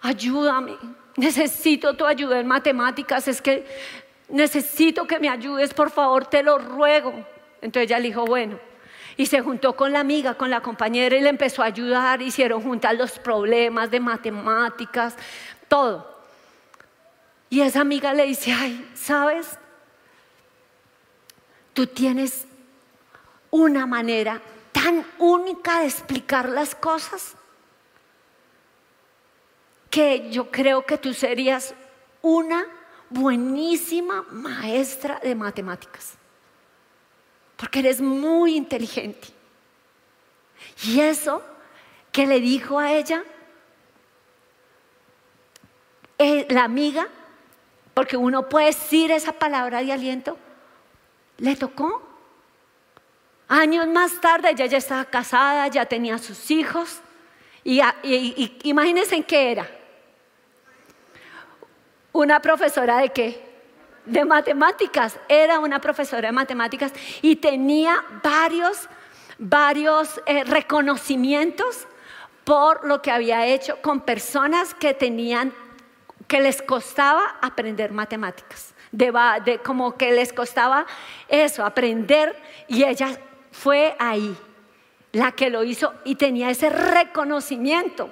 Ayúdame, 0.00 0.76
necesito 1.16 1.94
tu 1.94 2.04
ayuda 2.04 2.40
en 2.40 2.46
matemáticas, 2.46 3.28
es 3.28 3.40
que 3.40 3.66
necesito 4.28 5.06
que 5.06 5.20
me 5.20 5.28
ayudes, 5.28 5.72
por 5.74 5.90
favor, 5.90 6.26
te 6.26 6.42
lo 6.42 6.58
ruego. 6.58 7.12
Entonces 7.60 7.88
ella 7.90 7.98
le 7.98 8.08
dijo, 8.08 8.24
bueno, 8.24 8.58
y 9.16 9.26
se 9.26 9.40
juntó 9.40 9.76
con 9.76 9.92
la 9.92 10.00
amiga, 10.00 10.34
con 10.34 10.50
la 10.50 10.60
compañera 10.60 11.16
y 11.16 11.20
le 11.20 11.28
empezó 11.28 11.62
a 11.62 11.66
ayudar, 11.66 12.22
hicieron 12.22 12.62
juntar 12.62 12.96
los 12.96 13.18
problemas 13.18 13.90
de 13.90 14.00
matemáticas, 14.00 15.16
todo. 15.68 16.11
Y 17.52 17.60
esa 17.60 17.82
amiga 17.82 18.14
le 18.14 18.24
dice, 18.24 18.50
ay, 18.50 18.90
¿sabes? 18.94 19.58
Tú 21.74 21.86
tienes 21.86 22.46
una 23.50 23.84
manera 23.84 24.40
tan 24.72 25.04
única 25.18 25.80
de 25.80 25.88
explicar 25.88 26.48
las 26.48 26.74
cosas 26.74 27.34
que 29.90 30.30
yo 30.30 30.50
creo 30.50 30.86
que 30.86 30.96
tú 30.96 31.12
serías 31.12 31.74
una 32.22 32.66
buenísima 33.10 34.22
maestra 34.30 35.20
de 35.22 35.34
matemáticas 35.34 36.14
porque 37.58 37.80
eres 37.80 38.00
muy 38.00 38.56
inteligente. 38.56 39.28
Y 40.84 41.00
eso 41.00 41.42
que 42.10 42.26
le 42.26 42.40
dijo 42.40 42.78
a 42.78 42.92
ella, 42.92 43.22
eh, 46.16 46.46
la 46.48 46.64
amiga, 46.64 47.08
porque 47.94 48.16
uno 48.16 48.48
puede 48.48 48.66
decir 48.66 49.10
esa 49.10 49.32
palabra 49.32 49.82
de 49.82 49.92
aliento, 49.92 50.38
le 51.38 51.56
tocó. 51.56 52.02
Años 53.48 53.86
más 53.86 54.20
tarde 54.20 54.50
ella 54.50 54.66
ya 54.66 54.78
estaba 54.78 55.04
casada, 55.04 55.68
ya 55.68 55.84
tenía 55.86 56.18
sus 56.18 56.50
hijos. 56.50 57.00
Y, 57.64 57.80
y 58.02 58.58
imagínense 58.64 59.14
en 59.14 59.24
qué 59.24 59.52
era. 59.52 59.70
Una 62.12 62.40
profesora 62.40 62.98
de 62.98 63.10
qué? 63.10 63.52
de 64.04 64.24
matemáticas, 64.24 65.18
era 65.28 65.60
una 65.60 65.80
profesora 65.80 66.28
de 66.28 66.32
matemáticas 66.32 66.92
y 67.20 67.36
tenía 67.36 68.04
varios, 68.22 68.88
varios 69.38 70.20
eh, 70.26 70.44
reconocimientos 70.44 71.86
por 72.44 72.84
lo 72.84 73.00
que 73.00 73.10
había 73.10 73.46
hecho 73.46 73.80
con 73.80 74.00
personas 74.00 74.74
que 74.74 74.94
tenían, 74.94 75.52
que 76.32 76.40
les 76.40 76.62
costaba 76.62 77.36
aprender 77.42 77.92
matemáticas, 77.92 78.72
de, 78.90 79.60
como 79.62 79.98
que 79.98 80.12
les 80.12 80.32
costaba 80.32 80.86
eso, 81.28 81.62
aprender 81.62 82.34
y 82.68 82.84
ella 82.84 83.20
fue 83.50 83.94
ahí 83.98 84.34
la 85.12 85.32
que 85.32 85.50
lo 85.50 85.62
hizo 85.62 85.92
y 86.06 86.14
tenía 86.14 86.48
ese 86.48 86.70
reconocimiento. 86.70 88.08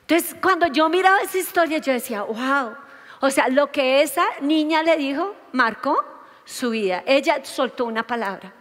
Entonces, 0.00 0.34
cuando 0.42 0.66
yo 0.66 0.88
miraba 0.88 1.20
esa 1.20 1.38
historia, 1.38 1.78
yo 1.78 1.92
decía, 1.92 2.22
wow, 2.24 2.74
o 3.20 3.30
sea, 3.30 3.46
lo 3.46 3.70
que 3.70 4.02
esa 4.02 4.26
niña 4.40 4.82
le 4.82 4.96
dijo 4.96 5.36
marcó 5.52 6.04
su 6.44 6.70
vida. 6.70 7.04
Ella 7.06 7.44
soltó 7.44 7.84
una 7.84 8.04
palabra. 8.04 8.52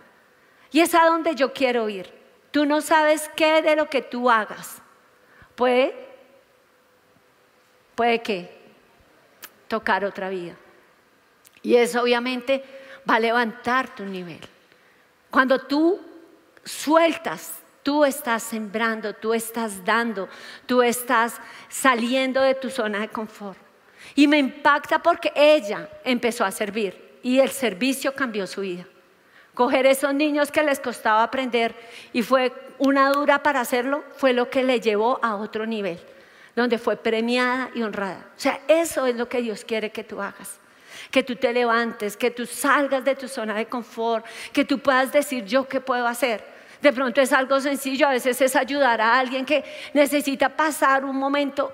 Y 0.71 0.82
es 0.82 0.93
a 0.93 1.06
donde 1.06 1.34
yo 1.34 1.54
quiero 1.54 1.89
ir. 1.89 2.13
Tú 2.52 2.67
no 2.67 2.82
sabes 2.82 3.32
qué 3.36 3.63
de 3.63 3.76
lo 3.76 3.89
que 3.89 4.04
tú 4.04 4.30
hagas 4.30 4.80
puede, 5.56 6.08
puede 7.95 8.21
que 8.21 8.64
tocar 9.67 10.06
otra 10.06 10.30
vida. 10.30 10.56
Y 11.62 11.75
eso 11.75 12.01
obviamente 12.01 12.63
va 13.10 13.15
a 13.15 13.19
levantar 13.19 13.95
tu 13.95 14.04
nivel. 14.04 14.41
Cuando 15.30 15.60
tú 15.60 15.99
sueltas, 16.63 17.54
tú 17.84 18.06
estás 18.06 18.43
sembrando, 18.43 19.13
tú 19.13 19.34
estás 19.34 19.84
dando, 19.86 20.28
tú 20.65 20.82
estás 20.82 21.36
saliendo 21.69 22.41
de 22.41 22.56
tu 22.56 22.69
zona 22.69 22.99
de 22.99 23.10
confort. 23.10 23.58
Y 24.15 24.28
me 24.28 24.38
impacta 24.38 24.99
porque 24.99 25.32
ella 25.36 25.89
empezó 26.04 26.45
a 26.45 26.51
servir 26.51 27.19
y 27.23 27.39
el 27.39 27.49
servicio 27.49 28.13
cambió 28.13 28.47
su 28.47 28.62
vida. 28.62 28.86
Coger 29.54 29.86
esos 29.86 30.13
niños 30.13 30.51
que 30.51 30.63
les 30.63 30.80
costaba 30.80 31.23
aprender 31.23 31.75
y 32.13 32.21
fue 32.21 32.54
una 32.78 33.10
dura 33.12 33.41
para 33.41 33.62
hacerlo, 33.62 34.04
fue 34.17 34.34
lo 34.34 34.49
que 34.49 34.63
le 34.63 34.82
llevó 34.82 35.19
a 35.23 35.36
otro 35.36 35.65
nivel, 35.65 35.99
donde 36.55 36.77
fue 36.77 36.95
premiada 36.95 37.69
y 37.75 37.81
honrada. 37.81 38.29
O 38.35 38.39
sea, 38.39 38.61
eso 38.67 39.05
es 39.05 39.15
lo 39.15 39.27
que 39.27 39.41
Dios 39.41 39.65
quiere 39.65 39.91
que 39.91 40.03
tú 40.03 40.21
hagas. 40.21 40.59
Que 41.11 41.21
tú 41.23 41.35
te 41.35 41.51
levantes, 41.51 42.15
que 42.15 42.31
tú 42.31 42.45
salgas 42.45 43.03
de 43.03 43.15
tu 43.15 43.27
zona 43.27 43.55
de 43.55 43.65
confort, 43.65 44.25
que 44.53 44.63
tú 44.63 44.79
puedas 44.79 45.11
decir 45.11 45.45
yo 45.45 45.67
qué 45.67 45.81
puedo 45.81 46.07
hacer. 46.07 46.43
De 46.81 46.93
pronto 46.93 47.19
es 47.19 47.33
algo 47.33 47.59
sencillo, 47.59 48.07
a 48.07 48.11
veces 48.11 48.39
es 48.41 48.55
ayudar 48.55 49.01
a 49.01 49.19
alguien 49.19 49.45
que 49.45 49.63
necesita 49.93 50.49
pasar 50.49 51.03
un 51.03 51.17
momento 51.17 51.71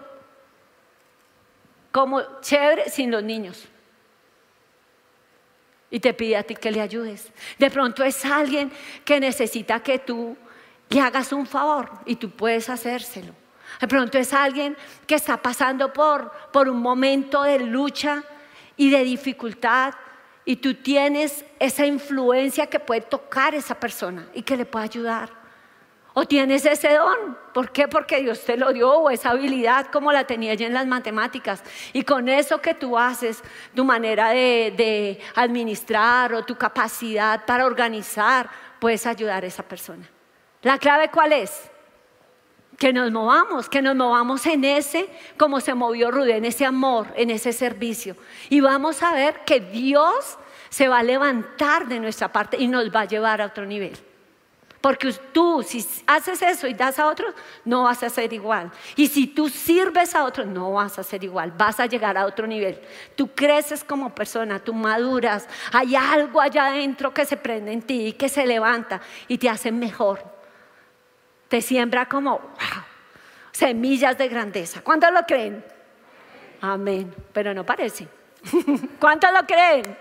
como 1.91 2.21
chévere 2.41 2.89
sin 2.89 3.11
los 3.11 3.23
niños. 3.23 3.67
Y 5.89 5.99
te 5.99 6.13
pide 6.13 6.37
a 6.37 6.43
ti 6.43 6.55
que 6.55 6.71
le 6.71 6.81
ayudes. 6.81 7.31
De 7.59 7.69
pronto 7.69 8.03
es 8.03 8.23
alguien 8.23 8.71
que 9.03 9.19
necesita 9.19 9.81
que 9.81 9.99
tú 9.99 10.37
le 10.89 11.01
hagas 11.01 11.33
un 11.33 11.45
favor 11.45 11.89
y 12.05 12.15
tú 12.15 12.31
puedes 12.31 12.69
hacérselo. 12.69 13.40
De 13.79 13.87
pronto 13.87 14.17
es 14.17 14.33
alguien 14.33 14.77
que 15.07 15.15
está 15.15 15.37
pasando 15.37 15.91
por, 15.93 16.31
por 16.51 16.69
un 16.69 16.81
momento 16.81 17.43
de 17.43 17.59
lucha 17.59 18.23
y 18.77 18.89
de 18.89 19.03
dificultad 19.03 19.93
y 20.45 20.57
tú 20.57 20.73
tienes 20.75 21.45
esa 21.59 21.85
influencia 21.85 22.67
que 22.67 22.79
puede 22.79 23.01
tocar 23.01 23.53
a 23.53 23.57
esa 23.57 23.79
persona 23.79 24.27
y 24.33 24.41
que 24.41 24.57
le 24.57 24.65
puede 24.65 24.85
ayudar. 24.85 25.29
O 26.13 26.25
tienes 26.25 26.65
ese 26.65 26.93
don. 26.95 27.37
¿Por 27.53 27.71
qué? 27.71 27.87
Porque 27.87 28.21
Dios 28.21 28.43
te 28.43 28.57
lo 28.57 28.73
dio 28.73 28.91
o 28.91 29.09
esa 29.09 29.29
habilidad 29.29 29.87
como 29.87 30.11
la 30.11 30.25
tenía 30.25 30.53
ya 30.55 30.67
en 30.67 30.73
las 30.73 30.85
matemáticas. 30.87 31.63
Y 31.93 32.03
con 32.03 32.27
eso 32.27 32.59
que 32.59 32.73
tú 32.73 32.97
haces, 32.97 33.41
tu 33.73 33.85
manera 33.85 34.29
de, 34.31 34.73
de 34.75 35.21
administrar 35.35 36.33
o 36.33 36.43
tu 36.43 36.57
capacidad 36.57 37.45
para 37.45 37.65
organizar, 37.65 38.49
puedes 38.79 39.05
ayudar 39.05 39.45
a 39.45 39.47
esa 39.47 39.63
persona. 39.63 40.09
¿La 40.63 40.77
clave 40.77 41.09
cuál 41.09 41.31
es? 41.31 41.70
Que 42.81 42.93
nos 42.93 43.11
movamos, 43.11 43.69
que 43.69 43.83
nos 43.83 43.95
movamos 43.95 44.43
en 44.47 44.65
ese, 44.65 45.07
como 45.37 45.61
se 45.61 45.75
movió 45.75 46.09
Rude, 46.09 46.37
en 46.37 46.45
ese 46.45 46.65
amor, 46.65 47.13
en 47.15 47.29
ese 47.29 47.53
servicio. 47.53 48.15
Y 48.49 48.59
vamos 48.59 49.03
a 49.03 49.13
ver 49.13 49.41
que 49.45 49.59
Dios 49.59 50.39
se 50.69 50.87
va 50.87 50.97
a 50.97 51.03
levantar 51.03 51.87
de 51.87 51.99
nuestra 51.99 52.29
parte 52.29 52.57
y 52.57 52.67
nos 52.67 52.89
va 52.89 53.01
a 53.01 53.05
llevar 53.05 53.39
a 53.39 53.45
otro 53.45 53.67
nivel. 53.67 53.95
Porque 54.81 55.13
tú, 55.31 55.61
si 55.61 55.85
haces 56.07 56.41
eso 56.41 56.65
y 56.65 56.73
das 56.73 56.97
a 56.97 57.05
otros, 57.05 57.35
no 57.65 57.83
vas 57.83 58.01
a 58.01 58.09
ser 58.09 58.33
igual. 58.33 58.71
Y 58.95 59.05
si 59.09 59.27
tú 59.27 59.47
sirves 59.47 60.15
a 60.15 60.25
otros, 60.25 60.47
no 60.47 60.71
vas 60.71 60.97
a 60.97 61.03
ser 61.03 61.23
igual. 61.23 61.53
Vas 61.55 61.79
a 61.79 61.85
llegar 61.85 62.17
a 62.17 62.25
otro 62.25 62.47
nivel. 62.47 62.81
Tú 63.15 63.29
creces 63.35 63.83
como 63.83 64.15
persona, 64.15 64.57
tú 64.57 64.73
maduras. 64.73 65.47
Hay 65.71 65.95
algo 65.95 66.41
allá 66.41 66.69
adentro 66.69 67.13
que 67.13 67.25
se 67.25 67.37
prende 67.37 67.73
en 67.73 67.83
ti 67.83 68.07
y 68.07 68.13
que 68.13 68.27
se 68.27 68.47
levanta 68.47 69.01
y 69.27 69.37
te 69.37 69.49
hace 69.49 69.71
mejor. 69.71 70.40
Te 71.51 71.61
siembra 71.61 72.07
como, 72.07 72.39
wow, 72.39 72.83
semillas 73.51 74.17
de 74.17 74.27
grandeza. 74.29 74.81
¿Cuántos 74.81 75.11
lo 75.11 75.21
creen? 75.23 75.63
Amén. 76.61 77.13
Pero 77.33 77.53
no 77.53 77.65
parece. 77.65 78.07
¿Cuántos 78.99 79.29
lo 79.31 79.45
creen? 79.45 79.97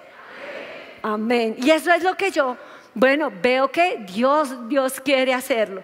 Amén. 1.03 1.57
Y 1.59 1.71
eso 1.71 1.93
es 1.93 2.05
lo 2.05 2.17
que 2.17 2.31
yo 2.31 2.57
bueno, 2.95 3.33
veo 3.43 3.71
que 3.71 4.05
Dios, 4.13 4.69
Dios 4.69 5.01
quiere 5.01 5.33
hacerlo. 5.33 5.83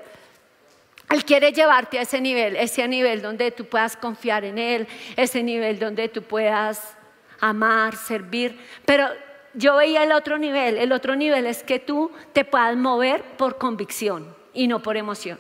Él 1.09 1.25
quiere 1.25 1.53
llevarte 1.53 1.99
a 1.99 2.03
ese 2.03 2.21
nivel, 2.21 2.57
ese 2.57 2.87
nivel 2.89 3.23
donde 3.23 3.53
tú 3.53 3.65
puedas 3.65 3.97
confiar 3.97 4.45
en 4.45 4.59
Él, 4.59 4.89
ese 5.17 5.43
nivel 5.43 5.79
donde 5.79 6.09
tú 6.09 6.23
puedas 6.23 6.97
amar, 7.39 7.95
servir. 7.95 8.59
Pero 8.85 9.07
yo 9.55 9.77
veía 9.77 10.03
el 10.03 10.11
otro 10.11 10.37
nivel, 10.37 10.79
el 10.79 10.91
otro 10.91 11.15
nivel 11.15 11.47
es 11.47 11.63
que 11.63 11.79
tú 11.79 12.11
te 12.33 12.45
puedas 12.45 12.77
mover 12.77 13.23
por 13.37 13.57
convicción 13.57 14.35
y 14.53 14.67
no 14.67 14.83
por 14.83 14.97
emoción. 14.97 15.39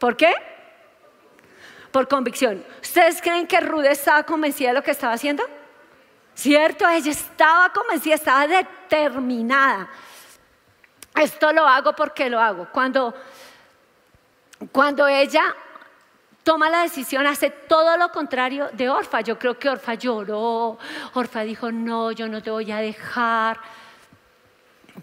¿Por 0.00 0.16
qué? 0.16 0.34
Por 1.92 2.08
convicción. 2.08 2.64
¿Ustedes 2.80 3.20
creen 3.20 3.46
que 3.46 3.60
Rude 3.60 3.92
estaba 3.92 4.22
convencida 4.24 4.70
de 4.70 4.74
lo 4.74 4.82
que 4.82 4.92
estaba 4.92 5.12
haciendo? 5.12 5.44
¿Cierto? 6.34 6.88
Ella 6.88 7.10
estaba 7.10 7.70
convencida, 7.70 8.14
estaba 8.14 8.46
determinada. 8.46 9.88
Esto 11.14 11.52
lo 11.52 11.66
hago 11.66 11.92
porque 11.92 12.30
lo 12.30 12.40
hago. 12.40 12.68
Cuando, 12.72 13.14
cuando 14.72 15.06
ella 15.06 15.54
toma 16.42 16.70
la 16.70 16.82
decisión, 16.82 17.26
hace 17.26 17.50
todo 17.50 17.98
lo 17.98 18.10
contrario 18.10 18.70
de 18.72 18.88
Orfa. 18.88 19.20
Yo 19.20 19.38
creo 19.38 19.58
que 19.58 19.68
Orfa 19.68 19.94
lloró, 19.94 20.78
Orfa 21.12 21.42
dijo, 21.42 21.70
no, 21.70 22.10
yo 22.12 22.26
no 22.26 22.42
te 22.42 22.50
voy 22.50 22.72
a 22.72 22.78
dejar. 22.78 23.60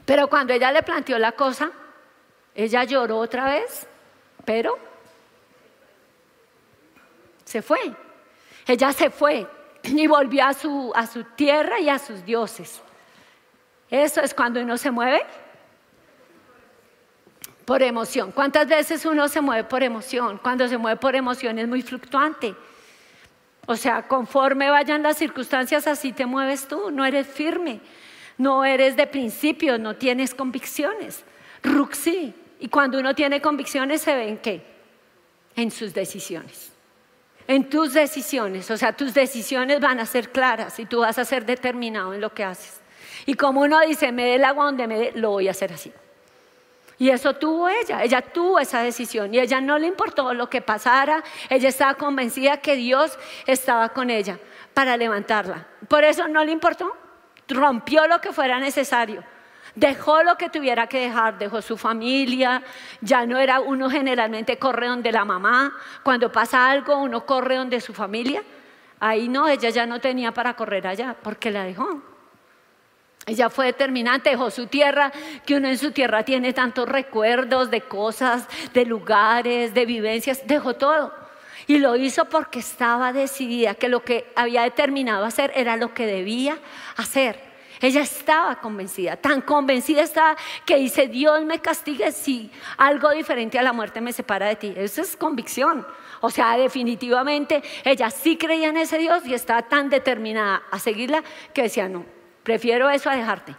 Pero 0.06 0.28
cuando 0.28 0.54
ella 0.54 0.72
le 0.72 0.82
planteó 0.82 1.20
la 1.20 1.34
cosa, 1.34 1.70
ella 2.56 2.84
lloró 2.84 3.20
otra 3.20 3.46
vez, 3.46 3.86
pero 4.44 4.87
se 7.48 7.62
fue. 7.62 7.80
Ella 8.68 8.92
se 8.92 9.10
fue 9.10 9.48
y 9.84 10.06
volvió 10.06 10.46
a 10.46 10.54
su, 10.54 10.92
a 10.94 11.08
su 11.08 11.24
tierra 11.24 11.80
y 11.80 11.88
a 11.88 11.98
sus 11.98 12.26
dioses. 12.26 12.82
Eso 13.90 14.20
es 14.22 14.34
cuando 14.34 14.60
uno 14.60 14.78
se 14.78 14.92
mueve 14.92 15.22
por 17.64 17.82
emoción. 17.82 18.34
¿Cuántas 18.34 18.68
veces 18.68 19.06
uno 19.06 19.30
se 19.30 19.40
mueve 19.40 19.64
por 19.64 19.82
emoción? 19.82 20.40
Cuando 20.44 20.68
se 20.68 20.78
mueve 20.78 21.00
por 21.00 21.16
emoción 21.16 21.58
es 21.58 21.70
muy 21.70 21.82
fluctuante. 21.82 22.54
O 23.66 23.78
sea, 23.78 24.08
conforme 24.08 24.70
vayan 24.70 25.02
las 25.04 25.18
circunstancias, 25.18 25.88
así 25.88 26.12
te 26.12 26.26
mueves 26.26 26.68
tú, 26.68 26.92
no 26.92 27.06
eres 27.06 27.28
firme, 27.28 27.80
no 28.38 28.66
eres 28.66 28.98
de 28.98 29.08
principios, 29.08 29.80
no 29.80 29.96
tienes 29.96 30.36
convicciones. 30.36 31.24
Ruxi. 31.64 32.34
Y 32.60 32.68
cuando 32.68 33.00
uno 33.00 33.16
tiene 33.16 33.42
convicciones, 33.42 34.02
¿se 34.02 34.16
ve 34.16 34.28
en 34.28 34.38
qué? 34.38 34.62
En 35.56 35.72
sus 35.72 35.94
decisiones 35.94 36.77
en 37.48 37.70
tus 37.70 37.94
decisiones. 37.94 38.70
O 38.72 38.78
sea, 38.78 38.94
tus 38.94 39.14
decisiones 39.14 39.80
van 39.80 40.00
a 40.00 40.06
ser 40.06 40.32
claras 40.32 40.80
y 40.80 40.86
tú 40.86 41.00
vas 41.00 41.18
a 41.18 41.26
ser 41.26 41.46
determinado 41.46 42.14
en 42.14 42.22
lo 42.22 42.34
que 42.34 42.44
haces. 42.44 42.82
Y 43.26 43.34
como 43.34 43.62
uno 43.62 43.80
dice, 43.82 44.12
me 44.12 44.26
dé 44.26 44.36
el 44.36 44.46
agua 44.46 44.66
donde 44.66 44.88
me 44.88 45.00
dé, 45.00 45.12
lo 45.16 45.32
voy 45.32 45.48
a 45.48 45.52
hacer 45.52 45.74
así. 45.74 45.92
Y 47.00 47.10
eso 47.10 47.36
tuvo 47.36 47.70
ella, 47.70 48.04
ella 48.04 48.22
tuvo 48.22 48.60
esa 48.60 48.82
decisión 48.82 49.34
y 49.34 49.40
ella 49.40 49.62
no 49.62 49.78
le 49.78 49.86
importó 49.86 50.34
lo 50.34 50.50
que 50.50 50.62
pasara, 50.62 51.24
ella 51.50 51.70
estaba 51.70 51.94
convencida 51.94 52.58
que 52.58 52.76
Dios 52.76 53.18
estaba 53.46 53.90
con 53.90 54.10
ella 54.10 54.40
para 54.74 54.98
levantarla. 54.98 55.68
Por 55.88 56.04
eso 56.04 56.28
no 56.28 56.44
le 56.44 56.52
importó, 56.52 56.92
rompió 57.48 58.08
lo 58.08 58.20
que 58.20 58.34
fuera 58.34 58.60
necesario. 58.60 59.24
Dejó 59.78 60.24
lo 60.24 60.40
que 60.40 60.50
tuviera 60.50 60.88
que 60.88 61.02
dejar, 61.02 61.38
dejó 61.38 61.62
su 61.62 61.78
familia, 61.78 62.64
ya 63.00 63.28
no 63.28 63.38
era 63.38 63.60
uno 63.60 63.92
generalmente 63.92 64.58
corre 64.58 64.88
donde 64.88 65.12
la 65.12 65.24
mamá, 65.24 65.72
cuando 66.02 66.32
pasa 66.32 66.68
algo 66.68 66.98
uno 66.98 67.28
corre 67.28 67.58
donde 67.58 67.80
su 67.80 67.94
familia. 67.94 68.42
Ahí 69.00 69.30
no, 69.30 69.48
ella 69.48 69.70
ya 69.70 69.86
no 69.86 70.02
tenía 70.02 70.32
para 70.32 70.56
correr 70.56 70.88
allá, 70.88 71.16
porque 71.22 71.52
la 71.52 71.64
dejó. 71.64 72.02
Ella 73.28 73.52
fue 73.52 73.68
determinante, 73.68 74.32
dejó 74.32 74.50
su 74.50 74.66
tierra, 74.66 75.12
que 75.46 75.54
uno 75.54 75.68
en 75.68 75.78
su 75.78 75.92
tierra 75.92 76.24
tiene 76.24 76.54
tantos 76.54 76.90
recuerdos 76.90 77.70
de 77.70 77.82
cosas, 77.82 78.48
de 78.74 78.84
lugares, 78.84 79.76
de 79.76 79.86
vivencias, 79.86 80.42
dejó 80.48 80.74
todo. 80.74 81.14
Y 81.68 81.78
lo 81.78 81.96
hizo 81.98 82.26
porque 82.26 82.58
estaba 82.58 83.14
decidida 83.14 83.76
que 83.76 83.90
lo 83.90 84.04
que 84.04 84.32
había 84.36 84.64
determinado 84.64 85.24
hacer 85.24 85.52
era 85.54 85.78
lo 85.78 85.94
que 85.94 86.08
debía 86.08 86.58
hacer. 86.96 87.47
Ella 87.82 88.02
estaba 88.02 88.60
convencida, 88.60 89.16
tan 89.18 89.42
convencida 89.42 90.02
estaba 90.02 90.36
que 90.66 90.78
dice, 90.78 91.08
Dios 91.08 91.44
me 91.44 91.60
castigue 91.60 92.12
si 92.12 92.52
algo 92.78 93.12
diferente 93.12 93.60
a 93.60 93.64
la 93.64 93.74
muerte 93.74 94.02
me 94.02 94.14
separa 94.14 94.48
de 94.48 94.56
ti. 94.56 94.74
Eso 94.76 95.02
es 95.02 95.16
convicción. 95.16 95.86
O 96.22 96.30
sea, 96.30 96.58
definitivamente 96.58 97.62
ella 97.84 98.10
sí 98.10 98.38
creía 98.38 98.70
en 98.70 98.78
ese 98.78 98.98
Dios 98.98 99.26
y 99.26 99.34
estaba 99.34 99.64
tan 99.64 99.90
determinada 99.90 100.64
a 100.72 100.80
seguirla 100.80 101.24
que 101.54 101.64
decía, 101.64 101.88
no, 101.88 102.06
prefiero 102.44 102.90
eso 102.90 103.10
a 103.10 103.16
dejarte. 103.16 103.56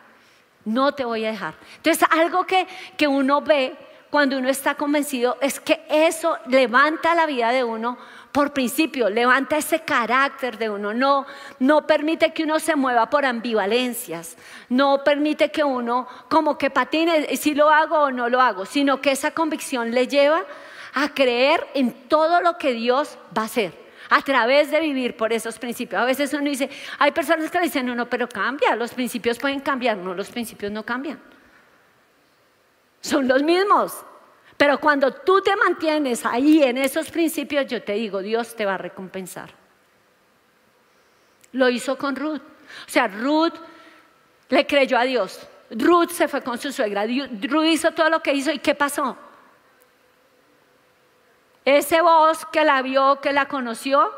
No 0.64 0.92
te 0.92 1.04
voy 1.04 1.24
a 1.24 1.30
dejar. 1.30 1.54
Entonces, 1.76 2.06
algo 2.10 2.44
que, 2.44 2.66
que 2.96 3.06
uno 3.06 3.40
ve 3.40 3.76
cuando 4.10 4.38
uno 4.38 4.48
está 4.48 4.74
convencido 4.74 5.36
es 5.40 5.60
que 5.60 5.84
eso 5.88 6.38
levanta 6.46 7.14
la 7.14 7.26
vida 7.26 7.50
de 7.50 7.64
uno 7.64 7.98
por 8.32 8.52
principio, 8.52 9.08
levanta 9.08 9.56
ese 9.56 9.80
carácter 9.80 10.58
de 10.58 10.70
uno, 10.70 10.92
no, 10.92 11.26
no 11.58 11.86
permite 11.86 12.32
que 12.32 12.44
uno 12.44 12.60
se 12.60 12.76
mueva 12.76 13.08
por 13.08 13.24
ambivalencias, 13.24 14.36
no 14.68 15.02
permite 15.02 15.50
que 15.50 15.64
uno 15.64 16.06
como 16.28 16.58
que 16.58 16.70
patine 16.70 17.36
si 17.36 17.54
lo 17.54 17.70
hago 17.70 17.98
o 17.98 18.10
no 18.10 18.28
lo 18.28 18.40
hago, 18.40 18.66
sino 18.66 19.00
que 19.00 19.12
esa 19.12 19.30
convicción 19.30 19.92
le 19.92 20.06
lleva 20.06 20.44
a 20.94 21.08
creer 21.08 21.66
en 21.74 21.92
todo 22.08 22.40
lo 22.40 22.58
que 22.58 22.72
Dios 22.72 23.18
va 23.36 23.42
a 23.42 23.46
hacer 23.46 23.88
a 24.10 24.22
través 24.22 24.70
de 24.70 24.80
vivir 24.80 25.16
por 25.16 25.32
esos 25.32 25.58
principios. 25.58 26.00
A 26.00 26.04
veces 26.04 26.32
uno 26.32 26.44
dice, 26.44 26.70
hay 26.98 27.12
personas 27.12 27.50
que 27.50 27.60
dicen, 27.60 27.86
no, 27.86 27.94
no, 27.94 28.08
pero 28.08 28.28
cambia, 28.28 28.74
los 28.74 28.92
principios 28.94 29.38
pueden 29.38 29.60
cambiar, 29.60 29.96
no, 29.96 30.14
los 30.14 30.30
principios 30.30 30.72
no 30.72 30.82
cambian. 30.82 31.20
Son 33.00 33.28
los 33.28 33.42
mismos. 33.42 34.04
Pero 34.58 34.80
cuando 34.80 35.12
tú 35.12 35.40
te 35.40 35.54
mantienes 35.54 36.26
ahí 36.26 36.64
en 36.64 36.78
esos 36.78 37.10
principios, 37.12 37.66
yo 37.68 37.80
te 37.80 37.92
digo, 37.92 38.20
Dios 38.20 38.56
te 38.56 38.66
va 38.66 38.74
a 38.74 38.78
recompensar. 38.78 39.50
Lo 41.52 41.70
hizo 41.70 41.96
con 41.96 42.16
Ruth. 42.16 42.42
O 42.86 42.90
sea, 42.90 43.06
Ruth 43.06 43.54
le 44.48 44.66
creyó 44.66 44.98
a 44.98 45.04
Dios. 45.04 45.46
Ruth 45.70 46.10
se 46.10 46.26
fue 46.26 46.42
con 46.42 46.58
su 46.58 46.72
suegra. 46.72 47.06
Ruth 47.06 47.66
hizo 47.66 47.92
todo 47.92 48.10
lo 48.10 48.20
que 48.20 48.34
hizo. 48.34 48.50
¿Y 48.50 48.58
qué 48.58 48.74
pasó? 48.74 49.16
Ese 51.64 52.00
voz 52.00 52.44
que 52.46 52.64
la 52.64 52.82
vio, 52.82 53.20
que 53.20 53.32
la 53.32 53.46
conoció, 53.46 54.10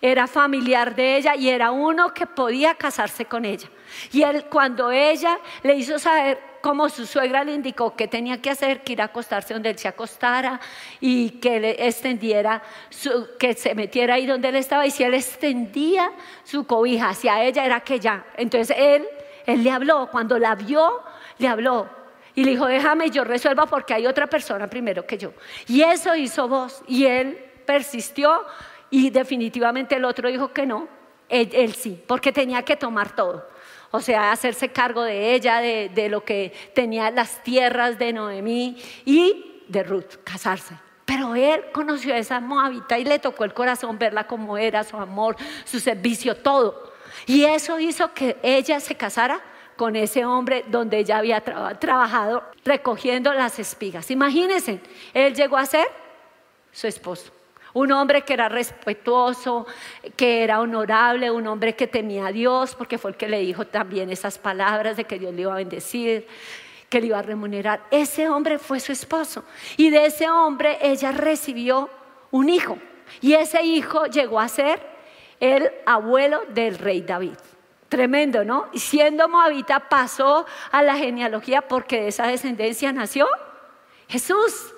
era 0.00 0.26
familiar 0.26 0.94
de 0.94 1.16
ella 1.16 1.34
y 1.36 1.48
era 1.48 1.70
uno 1.70 2.12
que 2.12 2.26
podía 2.26 2.74
casarse 2.74 3.24
con 3.24 3.44
ella. 3.44 3.68
Y 4.12 4.22
él, 4.22 4.46
cuando 4.46 4.90
ella 4.90 5.38
le 5.62 5.74
hizo 5.74 5.98
saber 5.98 6.54
como 6.64 6.88
su 6.88 7.04
suegra 7.04 7.44
le 7.44 7.52
indicó 7.52 7.94
que 7.94 8.08
tenía 8.08 8.40
que 8.40 8.48
hacer, 8.48 8.82
que 8.82 8.94
ir 8.94 9.02
a 9.02 9.04
acostarse 9.04 9.52
donde 9.52 9.68
él 9.68 9.78
se 9.78 9.86
acostara 9.86 10.58
y 10.98 11.32
que 11.32 11.60
le 11.60 11.86
extendiera, 11.86 12.62
que 13.38 13.52
se 13.52 13.74
metiera 13.74 14.14
ahí 14.14 14.24
donde 14.24 14.48
él 14.48 14.56
estaba 14.56 14.86
y 14.86 14.90
si 14.90 15.02
él 15.02 15.12
extendía 15.12 16.10
su 16.42 16.66
cobija 16.66 17.10
hacia 17.10 17.44
ella 17.44 17.66
era 17.66 17.80
que 17.80 18.00
ya. 18.00 18.24
Entonces 18.38 18.74
él, 18.78 19.06
él 19.44 19.62
le 19.62 19.70
habló, 19.70 20.08
cuando 20.10 20.38
la 20.38 20.54
vio, 20.54 21.02
le 21.36 21.48
habló 21.48 21.86
y 22.34 22.44
le 22.44 22.52
dijo, 22.52 22.66
déjame, 22.66 23.10
yo 23.10 23.24
resuelva 23.24 23.66
porque 23.66 23.92
hay 23.92 24.06
otra 24.06 24.26
persona 24.26 24.66
primero 24.66 25.06
que 25.06 25.18
yo. 25.18 25.34
Y 25.68 25.82
eso 25.82 26.16
hizo 26.16 26.48
vos 26.48 26.82
y 26.88 27.04
él 27.04 27.38
persistió 27.66 28.42
y 29.02 29.10
definitivamente 29.10 29.96
el 29.96 30.04
otro 30.04 30.28
dijo 30.28 30.52
que 30.52 30.66
no, 30.66 30.88
él 31.28 31.74
sí, 31.74 32.02
porque 32.06 32.32
tenía 32.32 32.62
que 32.62 32.76
tomar 32.76 33.14
todo 33.14 33.54
o 33.94 34.00
sea, 34.00 34.32
hacerse 34.32 34.70
cargo 34.70 35.04
de 35.04 35.36
ella, 35.36 35.60
de, 35.60 36.08
lo 36.08 36.24
que 36.24 36.52
tenía 36.74 37.12
las 37.12 37.44
tierras 37.44 37.96
de 37.96 38.12
Noemí 38.12 38.76
y 39.04 39.62
de 39.68 39.84
Ruth, 39.84 40.16
casarse. 40.24 40.74
Pero 41.04 41.36
él 41.36 41.66
conoció 41.72 42.12
a 42.12 42.18
esa 42.18 42.40
moabita 42.40 42.98
y 42.98 43.04
le 43.04 43.20
tocó 43.20 43.44
el 43.44 43.54
corazón 43.54 43.96
verla 43.96 44.26
como 44.26 44.58
era, 44.58 44.82
su 44.82 44.96
amor, 44.96 45.36
su 45.64 45.78
servicio, 45.78 46.36
todo. 46.36 46.92
Y 47.26 47.44
eso 47.44 47.78
hizo 47.78 48.12
que 48.12 48.36
ella 48.42 48.80
se 48.80 48.96
casara 48.96 49.40
con 49.76 49.94
ese 49.94 50.24
hombre 50.24 50.64
donde 50.66 50.98
ella 50.98 51.18
había 51.18 51.40
trabajado 51.40 52.42
recogiendo 52.64 53.32
las 53.32 53.60
espigas. 53.60 54.10
Imagínense, 54.10 54.80
él 55.12 55.36
llegó 55.36 55.56
a 55.56 55.66
ser 55.66 55.86
su 56.72 56.88
esposo. 56.88 57.30
Un 57.74 57.92
hombre 57.92 58.22
que 58.22 58.32
era 58.32 58.48
respetuoso, 58.48 59.66
que 60.16 60.42
era 60.42 60.60
honorable, 60.60 61.30
un 61.30 61.46
hombre 61.46 61.74
que 61.74 61.86
temía 61.86 62.26
a 62.28 62.32
Dios, 62.32 62.74
porque 62.74 62.98
fue 62.98 63.10
el 63.10 63.16
que 63.16 63.28
le 63.28 63.40
dijo 63.40 63.66
también 63.66 64.10
esas 64.10 64.38
palabras 64.38 64.96
de 64.96 65.04
que 65.04 65.18
Dios 65.18 65.34
le 65.34 65.42
iba 65.42 65.52
a 65.52 65.56
bendecir, 65.56 66.26
que 66.88 67.00
le 67.00 67.08
iba 67.08 67.18
a 67.18 67.22
remunerar. 67.22 67.82
Ese 67.90 68.28
hombre 68.28 68.58
fue 68.58 68.78
su 68.80 68.92
esposo. 68.92 69.44
Y 69.76 69.90
de 69.90 70.06
ese 70.06 70.30
hombre 70.30 70.78
ella 70.80 71.10
recibió 71.12 71.90
un 72.30 72.48
hijo. 72.48 72.78
Y 73.20 73.34
ese 73.34 73.62
hijo 73.62 74.06
llegó 74.06 74.40
a 74.40 74.48
ser 74.48 74.80
el 75.40 75.70
abuelo 75.86 76.42
del 76.50 76.78
rey 76.78 77.02
David. 77.02 77.36
Tremendo, 77.88 78.44
¿no? 78.44 78.68
Y 78.72 78.78
siendo 78.78 79.28
moabita 79.28 79.88
pasó 79.88 80.46
a 80.70 80.82
la 80.82 80.96
genealogía 80.96 81.62
porque 81.62 82.02
de 82.02 82.08
esa 82.08 82.26
descendencia 82.26 82.92
nació 82.92 83.28
Jesús. 84.08 84.73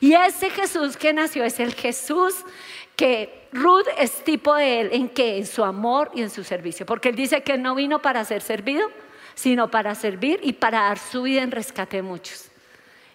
Y 0.00 0.14
ese 0.14 0.50
Jesús 0.50 0.96
que 0.96 1.12
nació 1.12 1.44
es 1.44 1.60
el 1.60 1.74
Jesús 1.74 2.34
que 2.96 3.48
Ruth 3.52 3.86
es 3.98 4.24
tipo 4.24 4.54
de 4.54 4.80
él, 4.80 4.90
¿en 4.92 5.08
que 5.08 5.38
En 5.38 5.46
su 5.46 5.64
amor 5.64 6.10
y 6.14 6.22
en 6.22 6.30
su 6.30 6.44
servicio. 6.44 6.86
Porque 6.86 7.10
él 7.10 7.16
dice 7.16 7.42
que 7.42 7.58
no 7.58 7.74
vino 7.74 8.00
para 8.00 8.24
ser 8.24 8.42
servido, 8.42 8.90
sino 9.34 9.70
para 9.70 9.94
servir 9.94 10.40
y 10.42 10.54
para 10.54 10.82
dar 10.82 10.98
su 10.98 11.22
vida 11.22 11.42
en 11.42 11.50
rescate 11.50 11.98
de 11.98 12.02
muchos. 12.02 12.48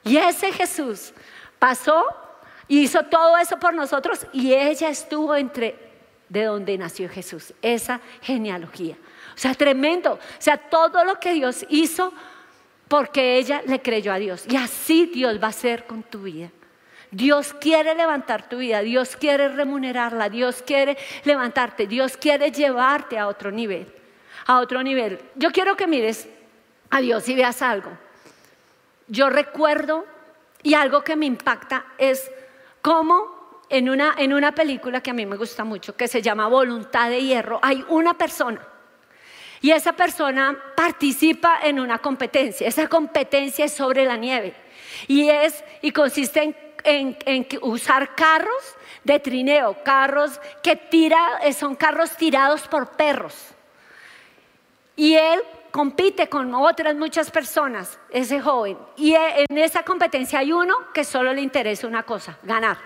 Y 0.03 0.17
ese 0.17 0.51
Jesús 0.51 1.13
pasó 1.60 2.05
y 2.67 2.81
hizo 2.81 3.03
todo 3.03 3.38
eso 3.38 3.60
por 3.60 3.73
nosotros 3.73 4.25
y 4.31 4.53
ella 4.53 4.89
estuvo 4.89 5.36
entre 5.36 5.75
de 6.29 6.45
donde 6.45 6.77
nació 6.77 7.10
Jesús, 7.10 7.53
esa 7.62 7.99
genealogía. 8.21 8.95
O 9.36 9.38
sea, 9.38 9.53
tremendo. 9.53 10.13
O 10.13 10.19
sea, 10.39 10.57
todo 10.57 11.03
lo 11.03 11.19
que 11.19 11.34
Dios 11.34 11.65
hizo 11.69 12.13
porque 12.88 13.38
ella 13.38 13.62
le 13.65 13.81
creyó 13.81 14.13
a 14.13 14.17
Dios. 14.17 14.45
Y 14.49 14.55
así 14.55 15.07
Dios 15.07 15.41
va 15.41 15.47
a 15.47 15.49
hacer 15.49 15.86
con 15.86 16.03
tu 16.03 16.23
vida. 16.23 16.49
Dios 17.12 17.54
quiere 17.54 17.93
levantar 17.93 18.47
tu 18.47 18.58
vida, 18.58 18.80
Dios 18.80 19.17
quiere 19.17 19.50
remunerarla, 19.50 20.30
Dios 20.30 20.63
quiere 20.65 20.97
levantarte, 21.26 21.86
Dios 21.86 22.15
quiere 22.17 22.52
llevarte 22.52 23.19
a 23.19 23.28
otro 23.28 23.52
nivel. 23.52 23.88
a 24.47 24.60
otro 24.60 24.82
nivel. 24.82 25.19
Yo 25.36 25.52
quiero 25.52 25.78
que 25.78 25.86
mires 25.86 26.28
a 26.89 27.00
Dios 27.00 27.30
y 27.30 27.36
veas 27.36 27.62
algo. 27.62 27.91
Yo 29.08 29.30
recuerdo 29.30 30.06
y 30.63 30.74
algo 30.74 31.04
que 31.04 31.15
me 31.15 31.28
impacta 31.28 31.86
es 31.97 32.32
cómo 32.82 33.62
en 33.69 33.89
una, 33.89 34.15
en 34.17 34.34
una 34.34 34.54
película 34.54 35.02
que 35.02 35.12
a 35.12 35.13
mí 35.13 35.26
me 35.26 35.38
gusta 35.38 35.63
mucho, 35.63 35.95
que 35.95 36.08
se 36.08 36.21
llama 36.21 36.47
Voluntad 36.47 37.10
de 37.10 37.21
Hierro, 37.21 37.60
hay 37.62 37.86
una 37.89 38.17
persona 38.17 38.62
y 39.62 39.71
esa 39.71 39.93
persona 39.93 40.58
participa 40.76 41.60
en 41.63 41.80
una 41.80 42.00
competencia. 42.00 42.67
Esa 42.67 42.88
competencia 42.88 43.65
es 43.65 43.74
sobre 43.74 44.06
la 44.06 44.17
nieve 44.17 44.56
y 45.08 45.30
es 45.30 45.63
y 45.82 45.91
consiste 45.91 46.41
en, 46.41 46.56
en 46.84 47.48
usar 47.62 48.15
carros 48.15 48.76
de 49.04 49.20
trineo, 49.20 49.84
carros 49.84 50.39
que 50.62 50.76
tira, 50.76 51.39
eh, 51.44 51.54
son 51.54 51.76
carros 51.76 52.15
tirados 52.15 52.67
por 52.67 52.91
perros. 52.91 53.36
Y 54.96 55.15
él 55.15 55.41
compite 55.72 56.28
con 56.28 56.54
otras 56.54 56.96
muchas 56.96 57.32
personas, 57.32 58.00
ese 58.10 58.41
joven. 58.41 58.78
Y 58.98 59.13
eh, 59.13 59.46
en 59.50 59.58
esa 59.58 59.84
competencia 59.84 60.39
hay 60.39 60.52
uno 60.52 60.76
que 60.94 61.04
solo 61.04 61.34
le 61.34 61.41
interesa 61.41 61.88
una 61.88 62.04
cosa, 62.04 62.38
ganar. 62.44 62.78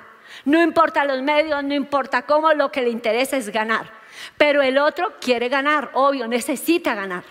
No 0.44 0.62
importa 0.62 1.06
los 1.06 1.22
medios, 1.22 1.64
no 1.64 1.74
importa 1.74 2.24
cómo, 2.24 2.54
lo 2.54 2.72
que 2.72 2.82
le 2.82 2.90
interesa 2.90 3.38
es 3.38 3.50
ganar. 3.50 3.92
Pero 4.38 4.62
el 4.62 4.78
otro 4.78 5.14
quiere 5.20 5.50
ganar, 5.50 5.92
obvio, 5.94 6.28
necesita 6.28 6.96
ganar. 6.96 7.24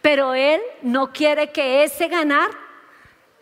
Pero 0.00 0.34
él 0.34 0.60
no 0.82 1.12
quiere 1.12 1.52
que 1.52 1.84
ese 1.84 2.08
ganar 2.08 2.50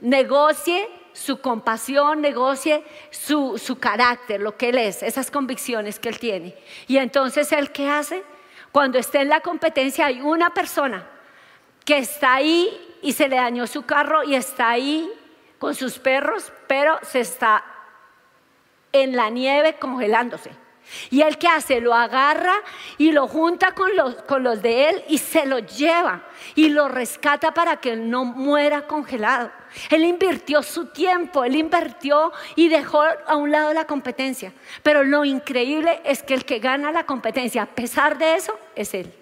negocie 0.00 0.88
su 1.14 1.40
compasión, 1.40 2.20
negocie 2.20 2.84
su, 3.10 3.56
su 3.56 3.78
carácter, 3.78 4.40
lo 4.40 4.58
que 4.58 4.68
él 4.68 4.78
es, 4.78 5.02
esas 5.02 5.30
convicciones 5.30 5.98
que 5.98 6.10
él 6.10 6.18
tiene. 6.18 6.54
Y 6.86 6.98
entonces, 6.98 7.50
¿él 7.52 7.70
qué 7.70 7.88
hace? 7.88 8.22
Cuando 8.72 8.98
esté 8.98 9.20
en 9.20 9.28
la 9.28 9.40
competencia 9.40 10.06
hay 10.06 10.20
una 10.20 10.50
persona 10.50 11.06
que 11.84 11.98
está 11.98 12.34
ahí 12.34 12.98
y 13.00 13.12
se 13.12 13.28
le 13.28 13.36
dañó 13.36 13.66
su 13.66 13.86
carro 13.86 14.24
y 14.24 14.34
está 14.34 14.70
ahí 14.70 15.10
con 15.58 15.74
sus 15.74 15.98
perros, 15.98 16.52
pero 16.66 16.98
se 17.02 17.20
está 17.20 17.64
en 18.92 19.14
la 19.14 19.30
nieve 19.30 19.76
congelándose. 19.78 20.63
Y 21.10 21.22
él 21.22 21.38
que 21.38 21.48
hace, 21.48 21.80
lo 21.80 21.94
agarra 21.94 22.54
y 22.98 23.12
lo 23.12 23.26
junta 23.26 23.72
con 23.72 23.94
los, 23.96 24.14
con 24.22 24.42
los 24.42 24.62
de 24.62 24.90
él 24.90 25.04
y 25.08 25.18
se 25.18 25.46
lo 25.46 25.58
lleva 25.58 26.22
y 26.54 26.68
lo 26.68 26.88
rescata 26.88 27.52
para 27.54 27.78
que 27.78 27.96
no 27.96 28.24
muera 28.24 28.86
congelado. 28.86 29.50
Él 29.90 30.04
invirtió 30.04 30.62
su 30.62 30.86
tiempo, 30.86 31.44
él 31.44 31.56
invirtió 31.56 32.32
y 32.54 32.68
dejó 32.68 33.02
a 33.02 33.36
un 33.36 33.50
lado 33.50 33.72
la 33.72 33.86
competencia. 33.86 34.52
Pero 34.82 35.04
lo 35.04 35.24
increíble 35.24 36.00
es 36.04 36.22
que 36.22 36.34
el 36.34 36.44
que 36.44 36.58
gana 36.58 36.92
la 36.92 37.06
competencia, 37.06 37.62
a 37.62 37.66
pesar 37.66 38.18
de 38.18 38.34
eso, 38.34 38.58
es 38.76 38.94
él 38.94 39.12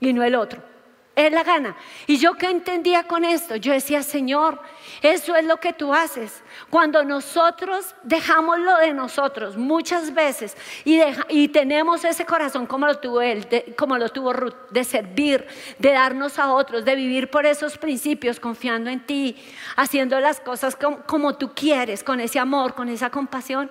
y 0.00 0.12
no 0.12 0.22
el 0.22 0.34
otro. 0.34 0.73
Él 1.16 1.32
la 1.32 1.44
gana. 1.44 1.76
Y 2.06 2.16
yo 2.16 2.34
que 2.34 2.50
entendía 2.50 3.04
con 3.04 3.24
esto, 3.24 3.54
yo 3.56 3.72
decía, 3.72 4.02
Señor, 4.02 4.60
eso 5.00 5.36
es 5.36 5.44
lo 5.44 5.58
que 5.58 5.72
tú 5.72 5.94
haces. 5.94 6.42
Cuando 6.70 7.04
nosotros 7.04 7.94
dejamos 8.02 8.58
lo 8.58 8.76
de 8.78 8.92
nosotros 8.92 9.56
muchas 9.56 10.12
veces 10.12 10.56
y, 10.84 11.48
tenemos 11.48 12.04
ese 12.04 12.24
corazón 12.24 12.66
como 12.66 12.86
lo 12.86 12.98
tuvo 12.98 13.20
él, 13.20 13.46
como 13.76 13.96
lo 13.96 14.08
tuvo 14.08 14.32
Ruth, 14.32 14.54
de 14.70 14.82
servir, 14.82 15.46
de 15.78 15.92
darnos 15.92 16.38
a 16.38 16.52
otros, 16.52 16.84
de 16.84 16.96
vivir 16.96 17.30
por 17.30 17.46
esos 17.46 17.78
principios, 17.78 18.40
confiando 18.40 18.90
en 18.90 19.06
ti, 19.06 19.36
haciendo 19.76 20.18
las 20.18 20.40
cosas 20.40 20.74
como, 20.74 21.02
como 21.02 21.36
tú 21.36 21.52
quieres, 21.54 22.02
con 22.02 22.18
ese 22.18 22.40
amor, 22.40 22.74
con 22.74 22.88
esa 22.88 23.10
compasión, 23.10 23.70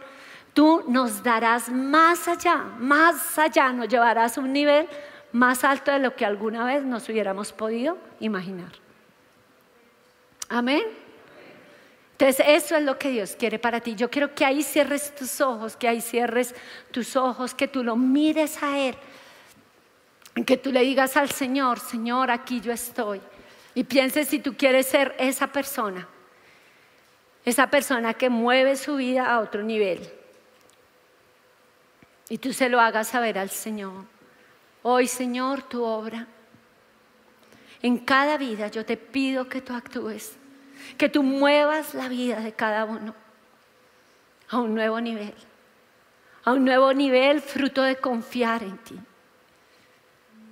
tú 0.54 0.84
nos 0.88 1.24
darás 1.24 1.70
más 1.70 2.28
allá, 2.28 2.56
más 2.80 3.38
allá, 3.38 3.74
nos 3.74 3.90
llevarás 3.90 4.38
a 4.38 4.42
un 4.42 4.54
nivel 4.54 4.88
más 5.34 5.64
alto 5.64 5.92
de 5.92 6.00
lo 6.00 6.16
que 6.16 6.26
alguna 6.26 6.64
vez 6.64 6.84
nos 6.84 7.10
hubiéramos 7.10 7.52
podido 7.52 7.98
imaginar. 8.20 8.72
Amén. 10.48 10.84
Entonces 12.12 12.46
eso 12.48 12.76
es 12.76 12.84
lo 12.84 12.98
que 13.00 13.10
Dios 13.10 13.36
quiere 13.38 13.58
para 13.58 13.82
ti. 13.82 13.96
Yo 13.96 14.10
quiero 14.10 14.34
que 14.36 14.46
ahí 14.46 14.62
cierres 14.62 15.14
tus 15.16 15.42
ojos, 15.42 15.76
que 15.76 15.88
ahí 15.88 16.00
cierres 16.00 16.54
tus 16.92 17.16
ojos, 17.16 17.56
que 17.56 17.68
tú 17.68 17.84
lo 17.84 17.96
mires 17.96 18.62
a 18.62 18.78
Él, 18.78 18.96
que 20.46 20.56
tú 20.56 20.72
le 20.72 20.82
digas 20.82 21.18
al 21.18 21.32
Señor, 21.32 21.80
Señor, 21.80 22.30
aquí 22.30 22.62
yo 22.62 22.72
estoy. 22.72 23.20
Y 23.74 23.84
pienses 23.84 24.28
si 24.28 24.40
tú 24.40 24.56
quieres 24.56 24.86
ser 24.86 25.16
esa 25.18 25.48
persona, 25.48 26.08
esa 27.44 27.68
persona 27.68 28.14
que 28.14 28.30
mueve 28.30 28.76
su 28.76 28.98
vida 28.98 29.34
a 29.34 29.40
otro 29.40 29.64
nivel. 29.64 30.08
Y 32.30 32.38
tú 32.38 32.54
se 32.54 32.70
lo 32.70 32.80
hagas 32.80 33.08
saber 33.08 33.40
al 33.40 33.50
Señor. 33.50 34.13
Hoy, 34.86 35.08
Señor, 35.08 35.64
tu 35.64 35.82
obra. 35.82 36.28
En 37.82 37.98
cada 38.00 38.38
vida 38.38 38.68
yo 38.68 38.86
te 38.86 38.98
pido 38.98 39.48
que 39.48 39.62
tú 39.62 39.74
actúes, 39.74 40.36
que 40.98 41.08
tú 41.08 41.24
muevas 41.24 41.94
la 41.94 42.10
vida 42.10 42.42
de 42.42 42.52
cada 42.52 42.84
uno 42.84 43.16
a 44.50 44.60
un 44.60 44.76
nuevo 44.76 45.00
nivel, 45.00 45.34
a 46.44 46.52
un 46.52 46.66
nuevo 46.66 46.94
nivel 46.94 47.42
fruto 47.42 47.82
de 47.82 47.96
confiar 47.96 48.64
en 48.64 48.78
ti. 48.80 49.00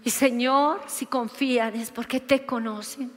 Y 0.05 0.09
Señor, 0.09 0.81
si 0.87 1.05
confían 1.05 1.75
es 1.75 1.91
porque 1.91 2.21
te 2.21 2.45
conocen, 2.45 3.11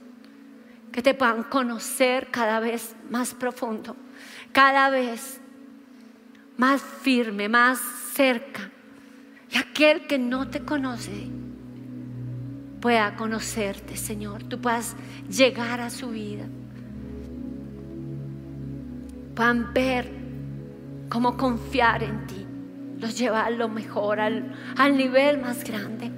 que 0.91 1.01
te 1.01 1.13
puedan 1.13 1.43
conocer 1.43 2.29
cada 2.29 2.59
vez 2.59 2.93
más 3.09 3.33
profundo, 3.33 3.95
cada 4.51 4.89
vez 4.89 5.39
más 6.57 6.81
firme, 6.81 7.47
más 7.47 7.79
cerca 8.13 8.71
y 9.51 9.57
aquel 9.57 10.07
que 10.07 10.17
no 10.17 10.47
te 10.47 10.61
conoce 10.61 11.29
pueda 12.79 13.15
conocerte, 13.15 13.97
Señor. 13.97 14.43
Tú 14.43 14.59
puedas 14.59 14.95
llegar 15.29 15.81
a 15.81 15.89
su 15.89 16.09
vida. 16.09 16.45
Puedan 19.33 19.73
ver 19.73 20.11
cómo 21.09 21.35
confiar 21.35 22.03
en 22.03 22.27
ti. 22.27 22.45
Los 22.99 23.17
lleva 23.17 23.45
a 23.45 23.49
lo 23.49 23.69
mejor, 23.69 24.19
al, 24.19 24.53
al 24.77 24.97
nivel 24.97 25.41
más 25.41 25.63
grande. 25.63 26.11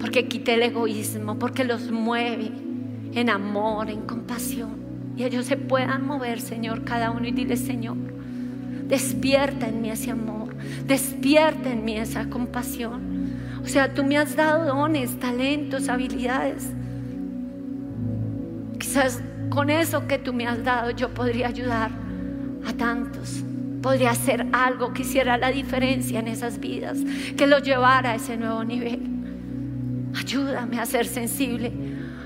Porque 0.00 0.28
quite 0.28 0.54
el 0.54 0.62
egoísmo, 0.62 1.38
porque 1.38 1.64
los 1.64 1.90
mueve 1.90 2.50
en 3.14 3.30
amor, 3.30 3.90
en 3.90 4.02
compasión. 4.02 4.82
Y 5.16 5.24
ellos 5.24 5.46
se 5.46 5.56
puedan 5.56 6.06
mover, 6.06 6.40
Señor, 6.40 6.84
cada 6.84 7.10
uno 7.10 7.26
y 7.26 7.32
dile, 7.32 7.56
Señor, 7.56 7.96
despierta 8.88 9.68
en 9.68 9.82
mí 9.82 9.90
ese 9.90 10.10
amor 10.10 10.41
Despierta 10.86 11.70
en 11.70 11.84
mí 11.84 11.96
esa 11.96 12.28
compasión. 12.28 13.40
O 13.64 13.68
sea, 13.68 13.94
tú 13.94 14.04
me 14.04 14.18
has 14.18 14.34
dado 14.34 14.66
dones, 14.66 15.18
talentos, 15.20 15.88
habilidades. 15.88 16.68
Quizás 18.78 19.22
con 19.48 19.70
eso 19.70 20.06
que 20.08 20.18
tú 20.18 20.32
me 20.32 20.46
has 20.46 20.64
dado 20.64 20.90
yo 20.90 21.10
podría 21.14 21.48
ayudar 21.48 21.90
a 22.66 22.72
tantos. 22.72 23.44
Podría 23.80 24.10
hacer 24.10 24.46
algo 24.52 24.92
que 24.92 25.02
hiciera 25.02 25.36
la 25.38 25.50
diferencia 25.50 26.20
en 26.20 26.28
esas 26.28 26.58
vidas, 26.58 26.98
que 27.36 27.46
los 27.46 27.62
llevara 27.62 28.12
a 28.12 28.14
ese 28.16 28.36
nuevo 28.36 28.64
nivel. 28.64 29.00
Ayúdame 30.18 30.80
a 30.80 30.86
ser 30.86 31.06
sensible. 31.06 31.72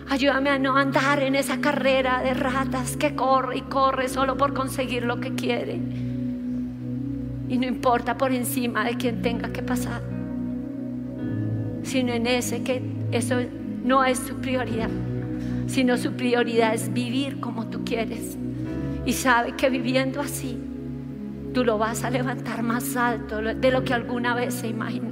Ayúdame 0.09 0.51
a 0.51 0.59
no 0.59 0.77
andar 0.77 1.23
en 1.23 1.35
esa 1.35 1.61
carrera 1.61 2.23
de 2.23 2.33
ratas 2.33 2.97
que 2.97 3.15
corre 3.15 3.59
y 3.59 3.63
corre 3.63 4.09
solo 4.09 4.37
por 4.37 4.55
conseguir 4.55 5.05
lo 5.05 5.21
que 5.21 5.35
quiere 5.35 6.06
y 7.49 7.59
no 7.59 7.67
importa 7.67 8.17
por 8.17 8.33
encima 8.33 8.85
de 8.85 8.97
quien 8.97 9.23
tenga 9.23 9.53
que 9.53 9.63
pasar, 9.63 10.03
sino 11.83 12.13
en 12.13 12.27
ese 12.27 12.63
que 12.63 12.83
eso 13.13 13.37
no 13.85 14.05
es 14.05 14.19
su 14.19 14.37
prioridad, 14.37 14.91
sino 15.67 15.97
su 15.97 16.13
prioridad 16.13 16.75
es 16.75 16.93
vivir 16.93 17.41
como 17.41 17.69
tú 17.69 17.85
quieres. 17.85 18.37
Y 19.05 19.13
sabe 19.13 19.53
que 19.53 19.71
viviendo 19.71 20.21
así, 20.21 20.59
tú 21.55 21.65
lo 21.65 21.79
vas 21.79 22.03
a 22.03 22.11
levantar 22.11 22.63
más 22.63 22.97
alto 22.97 23.41
de 23.41 23.71
lo 23.71 23.85
que 23.85 23.95
alguna 23.95 24.35
vez 24.35 24.55
se 24.55 24.67
imaginó. 24.67 25.11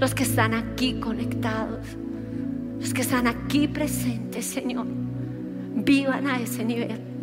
Los 0.00 0.14
que 0.14 0.24
están 0.24 0.52
aquí 0.54 0.94
conectados, 0.94 1.86
los 2.80 2.92
que 2.92 3.02
están 3.02 3.28
aquí 3.28 3.68
presentes, 3.68 4.44
Señor, 4.44 4.86
vivan 5.76 6.26
a 6.26 6.40
ese 6.40 6.64
nivel 6.64 7.15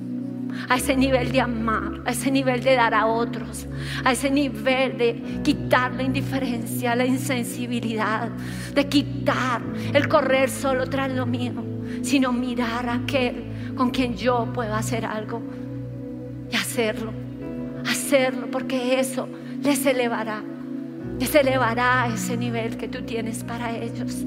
a 0.69 0.75
ese 0.75 0.95
nivel 0.95 1.31
de 1.31 1.41
amar, 1.41 2.01
a 2.05 2.11
ese 2.11 2.31
nivel 2.31 2.63
de 2.63 2.75
dar 2.75 2.93
a 2.93 3.05
otros, 3.05 3.67
a 4.03 4.11
ese 4.11 4.29
nivel 4.29 4.97
de 4.97 5.41
quitar 5.43 5.93
la 5.93 6.03
indiferencia, 6.03 6.95
la 6.95 7.05
insensibilidad, 7.05 8.29
de 8.73 8.87
quitar 8.87 9.61
el 9.93 10.07
correr 10.07 10.49
solo 10.49 10.87
tras 10.87 11.11
lo 11.11 11.25
mío, 11.25 11.53
sino 12.01 12.31
mirar 12.31 12.89
a 12.89 12.95
aquel 12.95 13.73
con 13.75 13.89
quien 13.89 14.15
yo 14.15 14.51
puedo 14.53 14.73
hacer 14.73 15.05
algo 15.05 15.41
y 16.51 16.55
hacerlo, 16.55 17.11
hacerlo, 17.89 18.49
porque 18.51 18.99
eso 18.99 19.27
les 19.61 19.85
elevará, 19.85 20.43
les 21.19 21.33
elevará 21.35 22.03
a 22.03 22.13
ese 22.13 22.37
nivel 22.37 22.77
que 22.77 22.87
tú 22.87 23.01
tienes 23.03 23.43
para 23.43 23.75
ellos. 23.75 24.23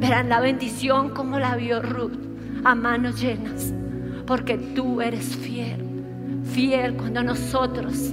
Verán 0.00 0.28
la 0.28 0.40
bendición 0.40 1.10
como 1.10 1.40
la 1.40 1.56
vio 1.56 1.82
Ruth 1.82 2.18
a 2.64 2.74
manos 2.74 3.20
llenas 3.20 3.72
porque 4.28 4.58
tú 4.58 5.00
eres 5.00 5.24
fiel, 5.24 5.82
fiel 6.52 6.94
cuando 6.94 7.22
nosotros 7.22 8.12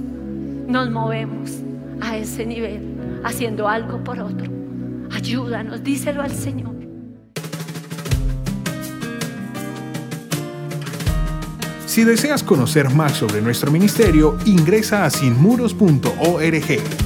nos 0.66 0.90
movemos 0.90 1.50
a 2.00 2.16
ese 2.16 2.46
nivel, 2.46 3.20
haciendo 3.22 3.68
algo 3.68 4.02
por 4.02 4.18
otro. 4.18 4.50
Ayúdanos, 5.12 5.84
díselo 5.84 6.22
al 6.22 6.30
Señor. 6.30 6.74
Si 11.84 12.02
deseas 12.04 12.42
conocer 12.42 12.88
más 12.90 13.12
sobre 13.12 13.42
nuestro 13.42 13.70
ministerio, 13.70 14.38
ingresa 14.46 15.04
a 15.04 15.10
sinmuros.org. 15.10 17.05